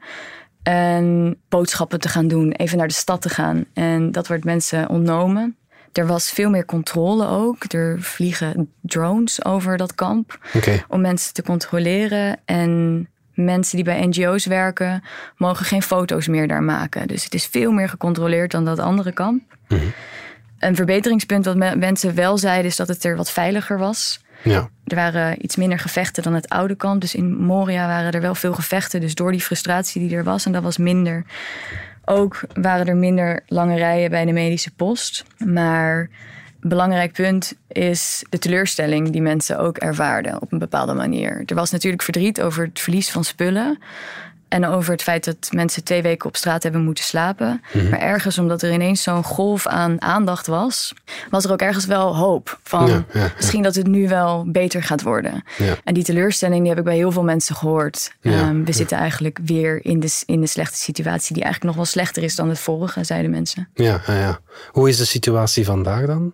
En 0.63 1.37
boodschappen 1.49 1.99
te 1.99 2.09
gaan 2.09 2.27
doen, 2.27 2.51
even 2.51 2.77
naar 2.77 2.87
de 2.87 2.93
stad 2.93 3.21
te 3.21 3.29
gaan. 3.29 3.65
En 3.73 4.11
dat 4.11 4.27
wordt 4.27 4.43
mensen 4.43 4.89
ontnomen. 4.89 5.55
Er 5.93 6.07
was 6.07 6.31
veel 6.31 6.49
meer 6.49 6.65
controle 6.65 7.27
ook. 7.27 7.63
Er 7.73 8.01
vliegen 8.01 8.71
drones 8.81 9.45
over 9.45 9.77
dat 9.77 9.95
kamp 9.95 10.39
om 10.87 11.01
mensen 11.01 11.33
te 11.33 11.43
controleren. 11.43 12.39
En 12.45 13.07
mensen 13.33 13.75
die 13.75 13.85
bij 13.85 14.05
NGO's 14.05 14.45
werken, 14.45 15.03
mogen 15.37 15.65
geen 15.65 15.81
foto's 15.83 16.27
meer 16.27 16.47
daar 16.47 16.63
maken. 16.63 17.07
Dus 17.07 17.23
het 17.23 17.33
is 17.33 17.45
veel 17.45 17.71
meer 17.71 17.89
gecontroleerd 17.89 18.51
dan 18.51 18.65
dat 18.65 18.79
andere 18.79 19.11
kamp. 19.11 19.57
Een 20.59 20.75
verbeteringspunt 20.75 21.45
wat 21.45 21.55
me- 21.55 21.75
mensen 21.75 22.15
wel 22.15 22.37
zeiden, 22.37 22.65
is 22.65 22.75
dat 22.75 22.87
het 22.87 23.03
er 23.03 23.15
wat 23.15 23.31
veiliger 23.31 23.77
was. 23.77 24.21
Ja. 24.43 24.69
Er 24.85 24.95
waren 24.95 25.43
iets 25.43 25.55
minder 25.55 25.79
gevechten 25.79 26.23
dan 26.23 26.33
het 26.33 26.49
oude 26.49 26.75
kamp. 26.75 27.01
Dus 27.01 27.15
in 27.15 27.35
Moria 27.37 27.87
waren 27.87 28.11
er 28.11 28.21
wel 28.21 28.35
veel 28.35 28.53
gevechten. 28.53 29.01
Dus 29.01 29.15
door 29.15 29.31
die 29.31 29.41
frustratie 29.41 30.07
die 30.07 30.17
er 30.17 30.23
was, 30.23 30.45
en 30.45 30.51
dat 30.51 30.63
was 30.63 30.77
minder. 30.77 31.25
Ook 32.05 32.41
waren 32.53 32.87
er 32.87 32.95
minder 32.95 33.43
lange 33.47 33.75
rijen 33.75 34.09
bij 34.09 34.25
de 34.25 34.31
medische 34.31 34.71
post. 34.71 35.25
Maar 35.37 36.09
een 36.59 36.69
belangrijk 36.69 37.13
punt 37.13 37.53
is 37.67 38.23
de 38.29 38.39
teleurstelling 38.39 39.09
die 39.09 39.21
mensen 39.21 39.59
ook 39.59 39.77
ervaarden 39.77 40.41
op 40.41 40.51
een 40.51 40.59
bepaalde 40.59 40.93
manier. 40.93 41.43
Er 41.45 41.55
was 41.55 41.71
natuurlijk 41.71 42.03
verdriet 42.03 42.41
over 42.41 42.65
het 42.65 42.79
verlies 42.79 43.11
van 43.11 43.23
spullen. 43.23 43.79
En 44.53 44.65
over 44.65 44.91
het 44.91 45.03
feit 45.03 45.25
dat 45.25 45.49
mensen 45.51 45.83
twee 45.83 46.01
weken 46.01 46.29
op 46.29 46.35
straat 46.35 46.63
hebben 46.63 46.83
moeten 46.83 47.03
slapen. 47.03 47.61
Maar 47.89 47.99
ergens, 47.99 48.37
omdat 48.37 48.61
er 48.61 48.71
ineens 48.73 49.03
zo'n 49.03 49.23
golf 49.23 49.67
aan 49.67 50.01
aandacht 50.01 50.47
was, 50.47 50.93
was 51.29 51.45
er 51.45 51.51
ook 51.51 51.61
ergens 51.61 51.85
wel 51.85 52.15
hoop. 52.15 52.59
Van 52.63 52.87
Ja, 52.87 53.03
ja, 53.13 53.19
ja. 53.19 53.31
misschien 53.35 53.63
dat 53.63 53.75
het 53.75 53.87
nu 53.87 54.07
wel 54.07 54.45
beter 54.47 54.83
gaat 54.83 55.01
worden. 55.01 55.43
En 55.83 55.93
die 55.93 56.03
teleurstelling 56.03 56.59
die 56.59 56.69
heb 56.69 56.77
ik 56.77 56.83
bij 56.83 56.95
heel 56.95 57.11
veel 57.11 57.23
mensen 57.23 57.55
gehoord. 57.55 58.13
Ehm, 58.21 58.63
we 58.63 58.71
zitten 58.71 58.97
eigenlijk 58.97 59.39
weer 59.45 59.85
in 59.85 59.99
de, 59.99 60.21
in 60.25 60.41
de 60.41 60.47
slechte 60.47 60.77
situatie, 60.77 61.33
die 61.33 61.43
eigenlijk 61.43 61.75
nog 61.75 61.85
wel 61.85 61.93
slechter 61.93 62.23
is 62.23 62.35
dan 62.35 62.49
het 62.49 62.59
vorige, 62.59 63.03
zeiden 63.03 63.31
mensen. 63.31 63.69
Ja, 63.73 64.01
ja, 64.07 64.13
ja. 64.13 64.39
Hoe 64.71 64.89
is 64.89 64.97
de 64.97 65.05
situatie 65.05 65.65
vandaag 65.65 66.05
dan? 66.05 66.33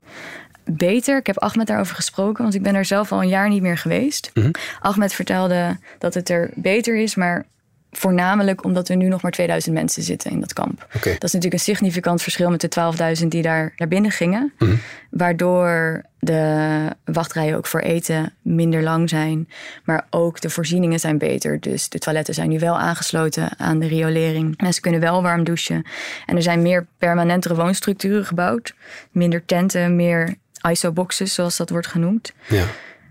beter. 0.63 1.17
Ik 1.17 1.27
heb 1.27 1.37
Ahmed 1.37 1.67
daarover 1.67 1.95
gesproken, 1.95 2.43
want 2.43 2.55
ik 2.55 2.61
ben 2.61 2.75
er 2.75 2.85
zelf 2.85 3.11
al 3.11 3.21
een 3.21 3.27
jaar 3.27 3.49
niet 3.49 3.61
meer 3.61 3.77
geweest. 3.77 4.31
Mhm. 4.33 4.51
Ahmed 4.79 5.13
vertelde 5.13 5.77
dat 5.99 6.13
het 6.13 6.29
er 6.29 6.49
beter 6.55 6.97
is, 6.97 7.15
maar 7.15 7.45
voornamelijk 7.91 8.63
omdat 8.63 8.89
er 8.89 8.95
nu 8.95 9.07
nog 9.07 9.21
maar 9.21 9.31
2000 9.31 9.73
mensen 9.73 10.03
zitten 10.03 10.31
in 10.31 10.39
dat 10.39 10.53
kamp. 10.53 10.87
Dat 10.91 11.03
is 11.03 11.19
natuurlijk 11.21 11.53
een 11.53 11.59
significant 11.59 12.21
verschil 12.21 12.49
met 12.49 12.61
de 12.61 13.17
12.000 13.21 13.27
die 13.27 13.41
daar 13.41 13.73
naar 13.77 13.87
binnen 13.87 14.11
gingen. 14.11 14.53
Mhm. 14.57 14.75
Waardoor 15.09 16.01
de 16.19 16.95
wachtrijen 17.05 17.57
ook 17.57 17.67
voor 17.67 17.79
eten 17.79 18.33
minder 18.41 18.83
lang 18.83 19.09
zijn. 19.09 19.49
Maar 19.83 20.07
ook 20.09 20.41
de 20.41 20.49
voorzieningen 20.49 20.99
zijn 20.99 21.17
beter. 21.17 21.59
Dus 21.59 21.89
de 21.89 21.99
toiletten 21.99 22.33
zijn 22.33 22.49
nu 22.49 22.59
wel 22.59 22.79
aangesloten 22.79 23.49
aan 23.57 23.79
de 23.79 23.87
riolering. 23.87 24.61
Mensen 24.61 24.81
kunnen 24.81 25.01
wel 25.01 25.21
warm 25.21 25.43
douchen. 25.43 25.85
En 26.25 26.35
er 26.35 26.41
zijn 26.41 26.61
meer 26.61 26.85
permanentere 26.97 27.55
woonstructuren 27.55 28.25
gebouwd. 28.25 28.73
Minder 29.11 29.45
tenten, 29.45 29.95
meer 29.95 30.35
ISO-boxes, 30.69 31.33
zoals 31.33 31.57
dat 31.57 31.69
wordt 31.69 31.87
genoemd. 31.87 32.33
Ja. 32.47 32.65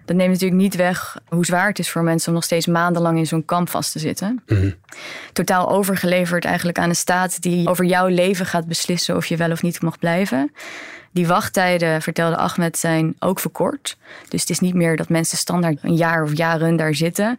Dat 0.09 0.17
neemt 0.17 0.33
natuurlijk 0.33 0.61
niet 0.61 0.77
weg 0.77 1.17
hoe 1.29 1.45
zwaar 1.45 1.69
het 1.69 1.79
is 1.79 1.91
voor 1.91 2.03
mensen 2.03 2.29
om 2.29 2.35
nog 2.35 2.45
steeds 2.45 2.67
maandenlang 2.67 3.19
in 3.19 3.27
zo'n 3.27 3.45
kamp 3.45 3.69
vast 3.69 3.93
te 3.93 3.99
zitten. 3.99 4.43
Mhm. 4.47 4.71
Totaal 5.33 5.71
overgeleverd 5.71 6.45
eigenlijk 6.45 6.79
aan 6.79 6.89
een 6.89 6.97
staat 6.97 7.43
die 7.43 7.69
over 7.69 7.85
jouw 7.85 8.07
leven 8.07 8.47
gaat 8.47 8.67
beslissen 8.67 9.17
of 9.17 9.27
je 9.27 9.37
wel 9.37 9.51
of 9.51 9.63
niet 9.63 9.83
mag 9.83 9.99
blijven. 9.99 10.53
Die 11.13 11.27
wachttijden, 11.27 12.03
vertelde 12.03 12.37
Ahmed, 12.37 12.79
zijn 12.79 13.17
ook 13.19 13.41
verkort. 13.41 13.97
Dus 14.29 14.41
het 14.41 14.51
is 14.51 14.59
niet 14.59 14.75
meer 14.75 14.97
dat 14.97 15.09
mensen 15.09 15.39
standaard 15.39 15.79
een 15.83 15.97
jaar 15.97 16.23
of 16.23 16.37
jaren 16.37 16.77
daar 16.77 16.95
zitten. 16.95 17.39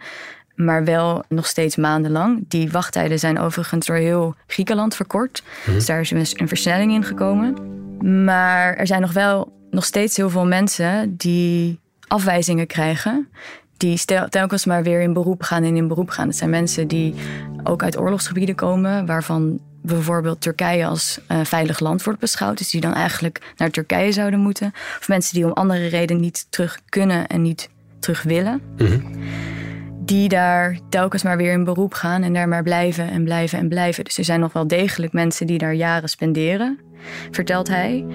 Maar 0.56 0.84
wel 0.84 1.24
nog 1.30 1.48
steeds 1.48 1.76
maandenlang. 1.76 2.46
Die 2.48 2.72
wachttijden 2.72 3.20
zijn 3.20 3.40
overigens 3.40 3.86
door 3.86 3.96
heel 3.96 4.36
Griekenland 4.48 4.96
verkort. 4.96 5.44
Dus 5.66 5.86
daar 5.86 6.02
is 6.02 6.12
een 6.12 6.48
versnelling 6.48 6.92
in 6.92 7.04
gekomen. 7.04 7.56
Maar 8.24 8.76
er 8.76 8.88
zijn 8.88 9.02
nog 9.02 9.14
wel 9.14 9.52
nog 9.72 9.86
steeds 9.86 10.18
heel 10.18 10.30
veel 10.30 10.46
mensen 10.46 11.18
die 11.18 11.80
afwijzingen 12.10 12.68
krijgen. 12.68 13.28
Die 13.78 14.06
telkens 14.30 14.66
maar 14.66 14.84
weer 14.84 15.02
in 15.02 15.14
beroep 15.14 15.44
gaan 15.44 15.64
en 15.64 15.76
in 15.76 15.88
beroep 15.88 16.10
gaan. 16.10 16.28
Het 16.28 16.38
zijn 16.38 16.50
mensen 16.50 16.88
die 16.88 17.16
ook 17.64 17.84
uit 17.84 17.98
oorlogsgebieden 17.98 18.56
komen, 18.56 19.06
waarvan 19.06 19.60
bijvoorbeeld 19.82 20.42
Turkije 20.42 20.86
als 20.86 21.20
eh, 21.28 21.40
veilig 21.44 21.80
land 21.80 22.04
wordt 22.04 22.20
beschouwd. 22.20 22.58
Dus 22.58 22.70
die 22.70 22.82
dan 22.82 22.94
eigenlijk 22.94 23.54
naar 23.58 23.70
Turkije 23.70 24.12
zouden 24.12 24.40
moeten. 24.40 24.72
Of 25.00 25.08
mensen 25.08 25.36
die 25.36 25.46
om 25.46 25.52
andere 25.52 25.88
redenen 25.88 26.22
niet 26.22 26.46
terug 26.50 26.80
kunnen 26.90 27.28
en 27.28 27.42
niet 27.42 27.70
terug 28.00 28.24
willen. 28.24 28.62
Die 30.06 30.30
daar 30.30 30.80
telkens 30.90 31.24
maar 31.24 31.38
weer 31.38 31.52
in 31.52 31.64
beroep 31.64 31.94
gaan 31.94 32.24
en 32.24 32.34
daar 32.34 32.48
maar 32.48 32.64
blijven 32.64 33.10
en 33.10 33.24
blijven 33.24 33.60
en 33.60 33.68
blijven. 33.68 34.04
Dus 34.04 34.18
er 34.18 34.24
zijn 34.24 34.40
nog 34.40 34.54
wel 34.54 34.68
degelijk 34.68 35.14
mensen 35.14 35.48
die 35.48 35.58
daar 35.58 35.74
jaren 35.74 36.10
spenderen, 36.10 36.80
vertelt 37.32 37.68
hij. 37.68 38.06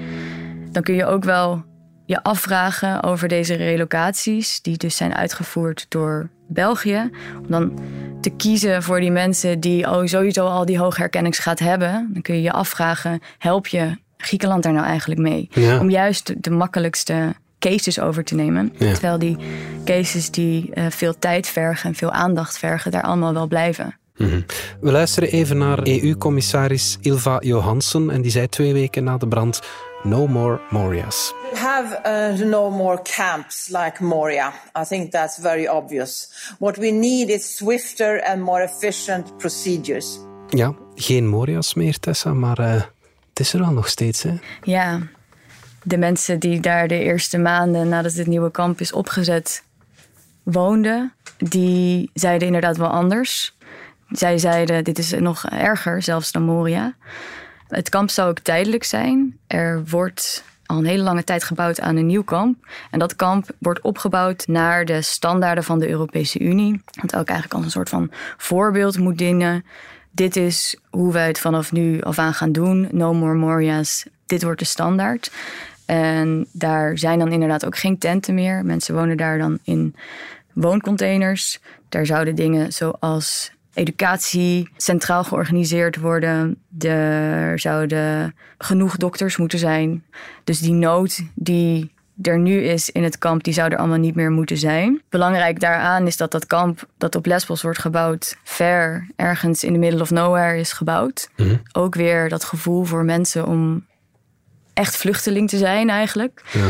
Dan 0.71 0.83
kun 0.83 0.95
je 0.95 1.07
ook 1.07 1.25
wel 1.25 1.65
je 2.05 2.23
afvragen 2.23 3.03
over 3.03 3.29
deze 3.29 3.55
relocaties, 3.55 4.63
die 4.63 4.77
dus 4.77 4.97
zijn 4.97 5.15
uitgevoerd 5.15 5.87
door 5.89 6.31
België. 6.49 7.11
Om 7.43 7.51
dan 7.51 7.79
te 8.21 8.31
kiezen 8.31 8.83
voor 8.83 9.01
die 9.01 9.11
mensen 9.11 9.61
die 9.61 9.91
oh, 9.91 10.07
sowieso 10.07 10.47
al 10.47 10.65
die 10.65 10.79
hoge 10.79 11.01
herkenningsgraad 11.01 11.59
hebben. 11.59 12.11
Dan 12.13 12.23
kun 12.23 12.35
je 12.35 12.43
je 12.43 12.53
afvragen, 12.53 13.21
help 13.39 13.67
je 13.67 13.97
Griekenland 14.17 14.63
daar 14.63 14.73
nou 14.73 14.87
eigenlijk 14.87 15.21
mee? 15.21 15.49
Ja. 15.51 15.81
Om 15.81 15.91
juist 15.91 16.43
de 16.43 16.51
makkelijkste 16.51 17.35
cases 17.59 18.01
over 18.01 18.25
te 18.25 18.35
nemen. 18.35 18.73
Ja. 18.79 18.93
Terwijl 18.93 19.19
die 19.19 19.37
cases 19.85 20.31
die 20.31 20.71
eh, 20.75 20.87
veel 20.91 21.19
tijd 21.19 21.47
vergen 21.47 21.89
en 21.89 21.95
veel 21.95 22.11
aandacht 22.11 22.59
vergen, 22.59 22.91
daar 22.91 23.03
allemaal 23.03 23.33
wel 23.33 23.47
blijven. 23.47 23.99
Mhm. 24.17 24.41
We 24.81 24.91
luisteren 24.91 25.29
even 25.29 25.59
naar 25.59 25.79
EU-commissaris 25.83 26.99
Ilva 27.01 27.37
Johansson. 27.41 28.11
En 28.11 28.23
die 28.23 28.31
zei 28.31 28.49
twee 28.49 28.73
weken 28.73 29.05
na 29.05 29.17
de 29.17 29.29
brand: 29.29 29.61
No 30.05 30.27
more 30.27 30.61
Morias. 30.71 31.33
have 31.55 32.01
uh, 32.05 32.47
no 32.47 32.71
more 32.71 33.03
camps 33.03 33.69
like 33.69 34.03
Moria. 34.03 34.53
I 34.75 34.85
think 34.85 35.11
that's 35.11 35.39
very 35.39 35.67
obvious. 35.69 36.29
What 36.59 36.77
we 36.77 36.91
need 36.91 37.29
is 37.31 37.57
swifter 37.57 38.25
and 38.25 38.43
more 38.43 38.63
efficient 38.63 39.39
procedures. 39.39 40.19
Ja, 40.49 40.75
geen 40.95 41.27
Morias 41.29 41.75
meer, 41.75 41.99
Tessa, 41.99 42.33
maar 42.33 42.59
eh, 42.59 42.73
het 43.29 43.41
is 43.41 43.53
er 43.53 43.61
wel 43.61 43.73
nog 43.73 43.89
steeds. 43.89 44.23
Hè? 44.23 44.35
Ja, 44.63 45.01
de 45.83 45.97
mensen 45.99 46.39
die 46.39 46.61
daar 46.61 46.89
de 46.89 46.99
eerste 46.99 47.39
maanden 47.39 47.89
nadat 47.89 48.13
het 48.13 48.27
nieuwe 48.27 48.51
kamp 48.51 48.81
is 48.81 48.93
opgezet 48.93 49.65
woonden, 50.43 51.13
die 51.39 52.11
zeiden 52.15 52.47
inderdaad 52.47 52.77
wel 52.77 52.89
anders. 52.89 53.57
Zij 54.09 54.39
zeiden, 54.39 54.85
dit 54.85 54.99
is 54.99 55.13
nog 55.13 55.45
erger 55.47 56.03
zelfs 56.03 56.33
dan 56.33 56.43
Moria. 56.43 56.95
Het 57.69 57.89
kamp 57.89 58.11
zou 58.11 58.29
ook 58.29 58.39
tijdelijk 58.39 58.85
zijn. 58.85 59.39
Er 59.47 59.85
wordt 59.85 60.45
al 60.67 60.79
een 60.79 60.85
hele 60.85 61.03
lange 61.03 61.25
tijd 61.25 61.45
gebouwd 61.45 61.81
aan 61.81 61.97
een 61.97 62.07
nieuw 62.07 62.23
kamp. 62.23 62.67
En 62.91 62.99
dat 62.99 63.17
kamp 63.17 63.51
wordt 63.59 63.81
opgebouwd 63.81 64.47
naar 64.47 64.85
de 64.85 65.03
standaarden 65.03 65.65
van 65.65 65.79
de 65.79 65.89
Europese 65.89 66.39
Unie. 66.39 66.83
Wat 67.01 67.17
ook 67.17 67.29
eigenlijk 67.29 67.55
als 67.55 67.65
een 67.65 67.71
soort 67.71 67.89
van 67.89 68.11
voorbeeld 68.37 68.99
moet 68.99 69.19
dienen. 69.19 69.65
Dit 70.11 70.37
is 70.37 70.79
hoe 70.91 71.13
wij 71.13 71.27
het 71.27 71.41
vanaf 71.41 71.73
nu 71.73 72.01
af 72.01 72.19
aan 72.19 72.35
gaan 72.35 72.53
doen. 72.53 72.89
No 72.91 73.15
more 73.15 73.35
Moria's. 73.35 74.07
Dit 74.27 74.43
wordt 74.43 74.59
de 74.59 74.67
standaard. 74.67 75.31
En 75.87 76.47
daar 76.53 76.99
zijn 76.99 77.19
dan 77.19 77.33
inderdaad 77.33 77.67
ook 77.67 77.79
geen 77.79 77.99
tenten 77.99 78.35
meer. 78.35 78.65
Mensen 78.65 78.95
wonen 78.95 79.17
daar 79.17 79.39
dan 79.39 79.59
in 79.63 79.95
wooncontainers. 80.53 81.61
Daar 81.89 82.07
zouden 82.07 82.35
dingen 82.35 82.73
zoals 82.73 83.53
educatie 83.75 84.69
centraal 84.77 85.25
georganiseerd 85.25 85.97
worden. 85.97 86.57
Er 86.79 87.59
zouden 87.59 88.35
genoeg 88.59 88.97
dokters 88.97 89.37
moeten 89.37 89.59
zijn. 89.59 90.05
Dus 90.45 90.59
die 90.59 90.73
nood 90.73 91.21
die 91.35 91.93
er 92.23 92.39
nu 92.39 92.63
is 92.63 92.91
in 92.91 93.03
het 93.03 93.19
kamp, 93.19 93.45
die 93.45 93.53
zou 93.53 93.71
er 93.71 93.79
allemaal 93.79 93.99
niet 93.99 94.15
meer 94.15 94.31
moeten 94.31 94.57
zijn. 94.57 95.03
Belangrijk 95.09 95.61
daaraan 95.61 96.07
is 96.07 96.17
dat 96.17 96.31
dat 96.31 96.47
kamp 96.47 96.87
dat 96.99 97.15
op 97.15 97.27
Lesbos 97.27 97.63
wordt 97.63 97.79
gebouwd, 97.79 98.37
ver 98.43 99.07
ergens 99.17 99.65
in 99.65 99.73
de 99.73 99.79
middle 99.79 100.01
of 100.01 100.11
nowhere 100.11 100.59
is 100.59 100.73
gebouwd. 100.73 101.29
Mhm. 101.37 101.57
Ook 101.73 101.95
weer 101.95 102.29
dat 102.29 102.45
gevoel 102.45 102.85
voor 102.85 103.05
mensen 103.05 103.47
om 103.47 103.87
echt 104.73 104.97
vluchteling 104.97 105.49
te 105.49 105.59
zijn 105.59 105.91
eigenlijk. 105.91 106.43
Ja. 106.53 106.69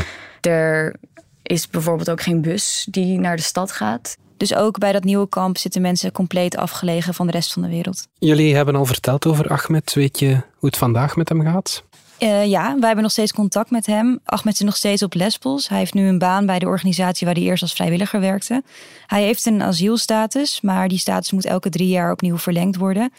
Er 0.50 0.94
is 1.42 1.68
bijvoorbeeld 1.68 2.10
ook 2.10 2.22
geen 2.22 2.42
bus 2.42 2.86
die 2.90 3.18
naar 3.18 3.36
de 3.36 3.42
stad 3.42 3.72
gaat. 3.72 4.16
Dus 4.44 4.54
ook 4.54 4.78
bij 4.78 4.92
dat 4.92 5.04
nieuwe 5.04 5.28
kamp 5.28 5.58
zitten 5.58 5.82
mensen 5.82 6.12
compleet 6.12 6.56
afgelegen 6.56 7.14
van 7.14 7.26
de 7.26 7.32
rest 7.32 7.52
van 7.52 7.62
de 7.62 7.68
wereld. 7.68 8.08
Jullie 8.18 8.54
hebben 8.54 8.76
al 8.76 8.84
verteld 8.84 9.26
over 9.26 9.48
Ahmed. 9.48 9.92
Weet 9.94 10.18
je 10.18 10.30
hoe 10.30 10.68
het 10.68 10.76
vandaag 10.76 11.16
met 11.16 11.28
hem 11.28 11.42
gaat? 11.42 11.84
Eh, 12.24 12.46
ja, 12.46 12.62
wij 12.62 12.86
hebben 12.86 13.02
nog 13.02 13.12
steeds 13.12 13.32
contact 13.32 13.70
met 13.70 13.86
hem. 13.86 14.20
Ahmed 14.24 14.54
is 14.54 14.60
nog 14.60 14.76
steeds 14.76 15.02
op 15.02 15.14
Lesbos. 15.14 15.68
Hij 15.68 15.78
heeft 15.78 15.94
nu 15.94 16.08
een 16.08 16.18
baan 16.18 16.46
bij 16.46 16.58
de 16.58 16.66
organisatie 16.66 17.26
waar 17.26 17.34
hij 17.34 17.44
eerst 17.44 17.62
als 17.62 17.72
vrijwilliger 17.72 18.20
werkte. 18.20 18.62
Hij 19.06 19.22
heeft 19.22 19.46
een 19.46 19.62
asielstatus, 19.62 20.60
maar 20.60 20.88
die 20.88 20.98
status 20.98 21.32
moet 21.32 21.44
elke 21.44 21.70
drie 21.70 21.88
jaar 21.88 22.12
opnieuw 22.12 22.38
verlengd 22.38 22.76
worden. 22.76 23.12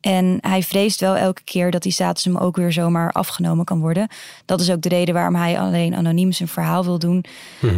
En 0.00 0.38
hij 0.40 0.62
vreest 0.62 1.00
wel 1.00 1.16
elke 1.16 1.42
keer 1.44 1.70
dat 1.70 1.82
die 1.82 1.92
status 1.92 2.24
hem 2.24 2.36
ook 2.36 2.56
weer 2.56 2.72
zomaar 2.72 3.12
afgenomen 3.12 3.64
kan 3.64 3.80
worden. 3.80 4.08
Dat 4.44 4.60
is 4.60 4.70
ook 4.70 4.82
de 4.82 4.88
reden 4.88 5.14
waarom 5.14 5.34
hij 5.34 5.60
alleen 5.60 5.94
anoniem 5.94 6.32
zijn 6.32 6.48
verhaal 6.48 6.84
wil 6.84 6.98
doen. 6.98 7.24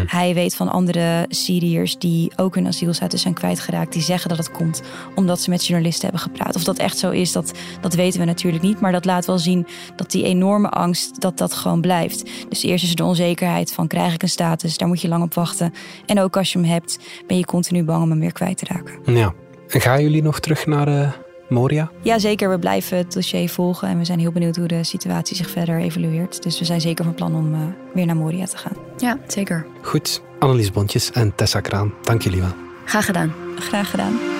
Hij 0.06 0.35
weet 0.35 0.54
van 0.54 0.68
andere 0.68 1.24
Syriërs 1.28 1.98
die 1.98 2.33
ook 2.37 2.54
hun 2.54 2.66
asielstatus 2.66 3.22
zijn 3.22 3.35
kwijtgeraakt. 3.35 3.92
Die 3.92 4.02
zeggen 4.02 4.28
dat 4.28 4.38
het 4.38 4.50
komt 4.50 4.83
omdat 5.14 5.40
ze 5.40 5.50
met 5.50 5.66
journalisten 5.66 6.02
hebben 6.02 6.20
gepraat. 6.20 6.56
Of 6.56 6.64
dat 6.64 6.78
echt 6.78 6.98
zo 6.98 7.11
is, 7.11 7.33
dat, 7.33 7.52
dat 7.80 7.94
weten 7.94 8.20
we 8.20 8.26
natuurlijk 8.26 8.62
niet. 8.62 8.80
Maar 8.80 8.92
dat 8.92 9.04
laat 9.04 9.26
wel 9.26 9.38
zien 9.38 9.66
dat 9.96 10.11
die 10.11 10.24
enorme 10.60 10.86
angst, 10.86 11.20
dat 11.20 11.38
dat 11.38 11.52
gewoon 11.52 11.80
blijft. 11.80 12.30
Dus 12.48 12.62
eerst 12.62 12.84
is 12.84 12.90
er 12.90 12.96
de 12.96 13.04
onzekerheid 13.04 13.72
van 13.72 13.86
krijg 13.86 14.14
ik 14.14 14.22
een 14.22 14.28
status? 14.28 14.76
Daar 14.76 14.88
moet 14.88 15.00
je 15.00 15.08
lang 15.08 15.22
op 15.22 15.34
wachten. 15.34 15.72
En 16.06 16.20
ook 16.20 16.36
als 16.36 16.52
je 16.52 16.58
hem 16.58 16.68
hebt, 16.68 16.98
ben 17.26 17.36
je 17.36 17.44
continu 17.44 17.84
bang 17.84 18.02
om 18.02 18.10
hem 18.10 18.20
weer 18.20 18.32
kwijt 18.32 18.58
te 18.58 18.64
raken. 18.64 19.14
Ja. 19.14 19.32
En 19.68 19.80
gaan 19.80 20.02
jullie 20.02 20.22
nog 20.22 20.40
terug 20.40 20.66
naar 20.66 20.88
eh, 20.88 21.12
Moria? 21.48 21.90
Jazeker, 22.02 22.50
we 22.50 22.58
blijven 22.58 22.96
het 22.96 23.12
dossier 23.12 23.48
volgen. 23.48 23.88
En 23.88 23.98
we 23.98 24.04
zijn 24.04 24.18
heel 24.18 24.32
benieuwd 24.32 24.56
hoe 24.56 24.66
de 24.66 24.84
situatie 24.84 25.36
zich 25.36 25.50
verder 25.50 25.78
evolueert. 25.78 26.42
Dus 26.42 26.58
we 26.58 26.64
zijn 26.64 26.80
zeker 26.80 27.04
van 27.04 27.14
plan 27.14 27.34
om 27.34 27.54
eh, 27.54 27.60
weer 27.94 28.06
naar 28.06 28.16
Moria 28.16 28.44
te 28.44 28.56
gaan. 28.56 28.76
Ja, 28.96 29.18
zeker. 29.26 29.66
Goed. 29.82 30.22
Annelies 30.38 30.70
Bontjes 30.70 31.10
en 31.12 31.34
Tessa 31.34 31.60
Kraan, 31.60 31.92
dank 32.02 32.22
jullie 32.22 32.40
wel. 32.40 32.54
Graag 32.84 33.04
gedaan. 33.04 33.32
Graag 33.58 33.90
gedaan. 33.90 34.39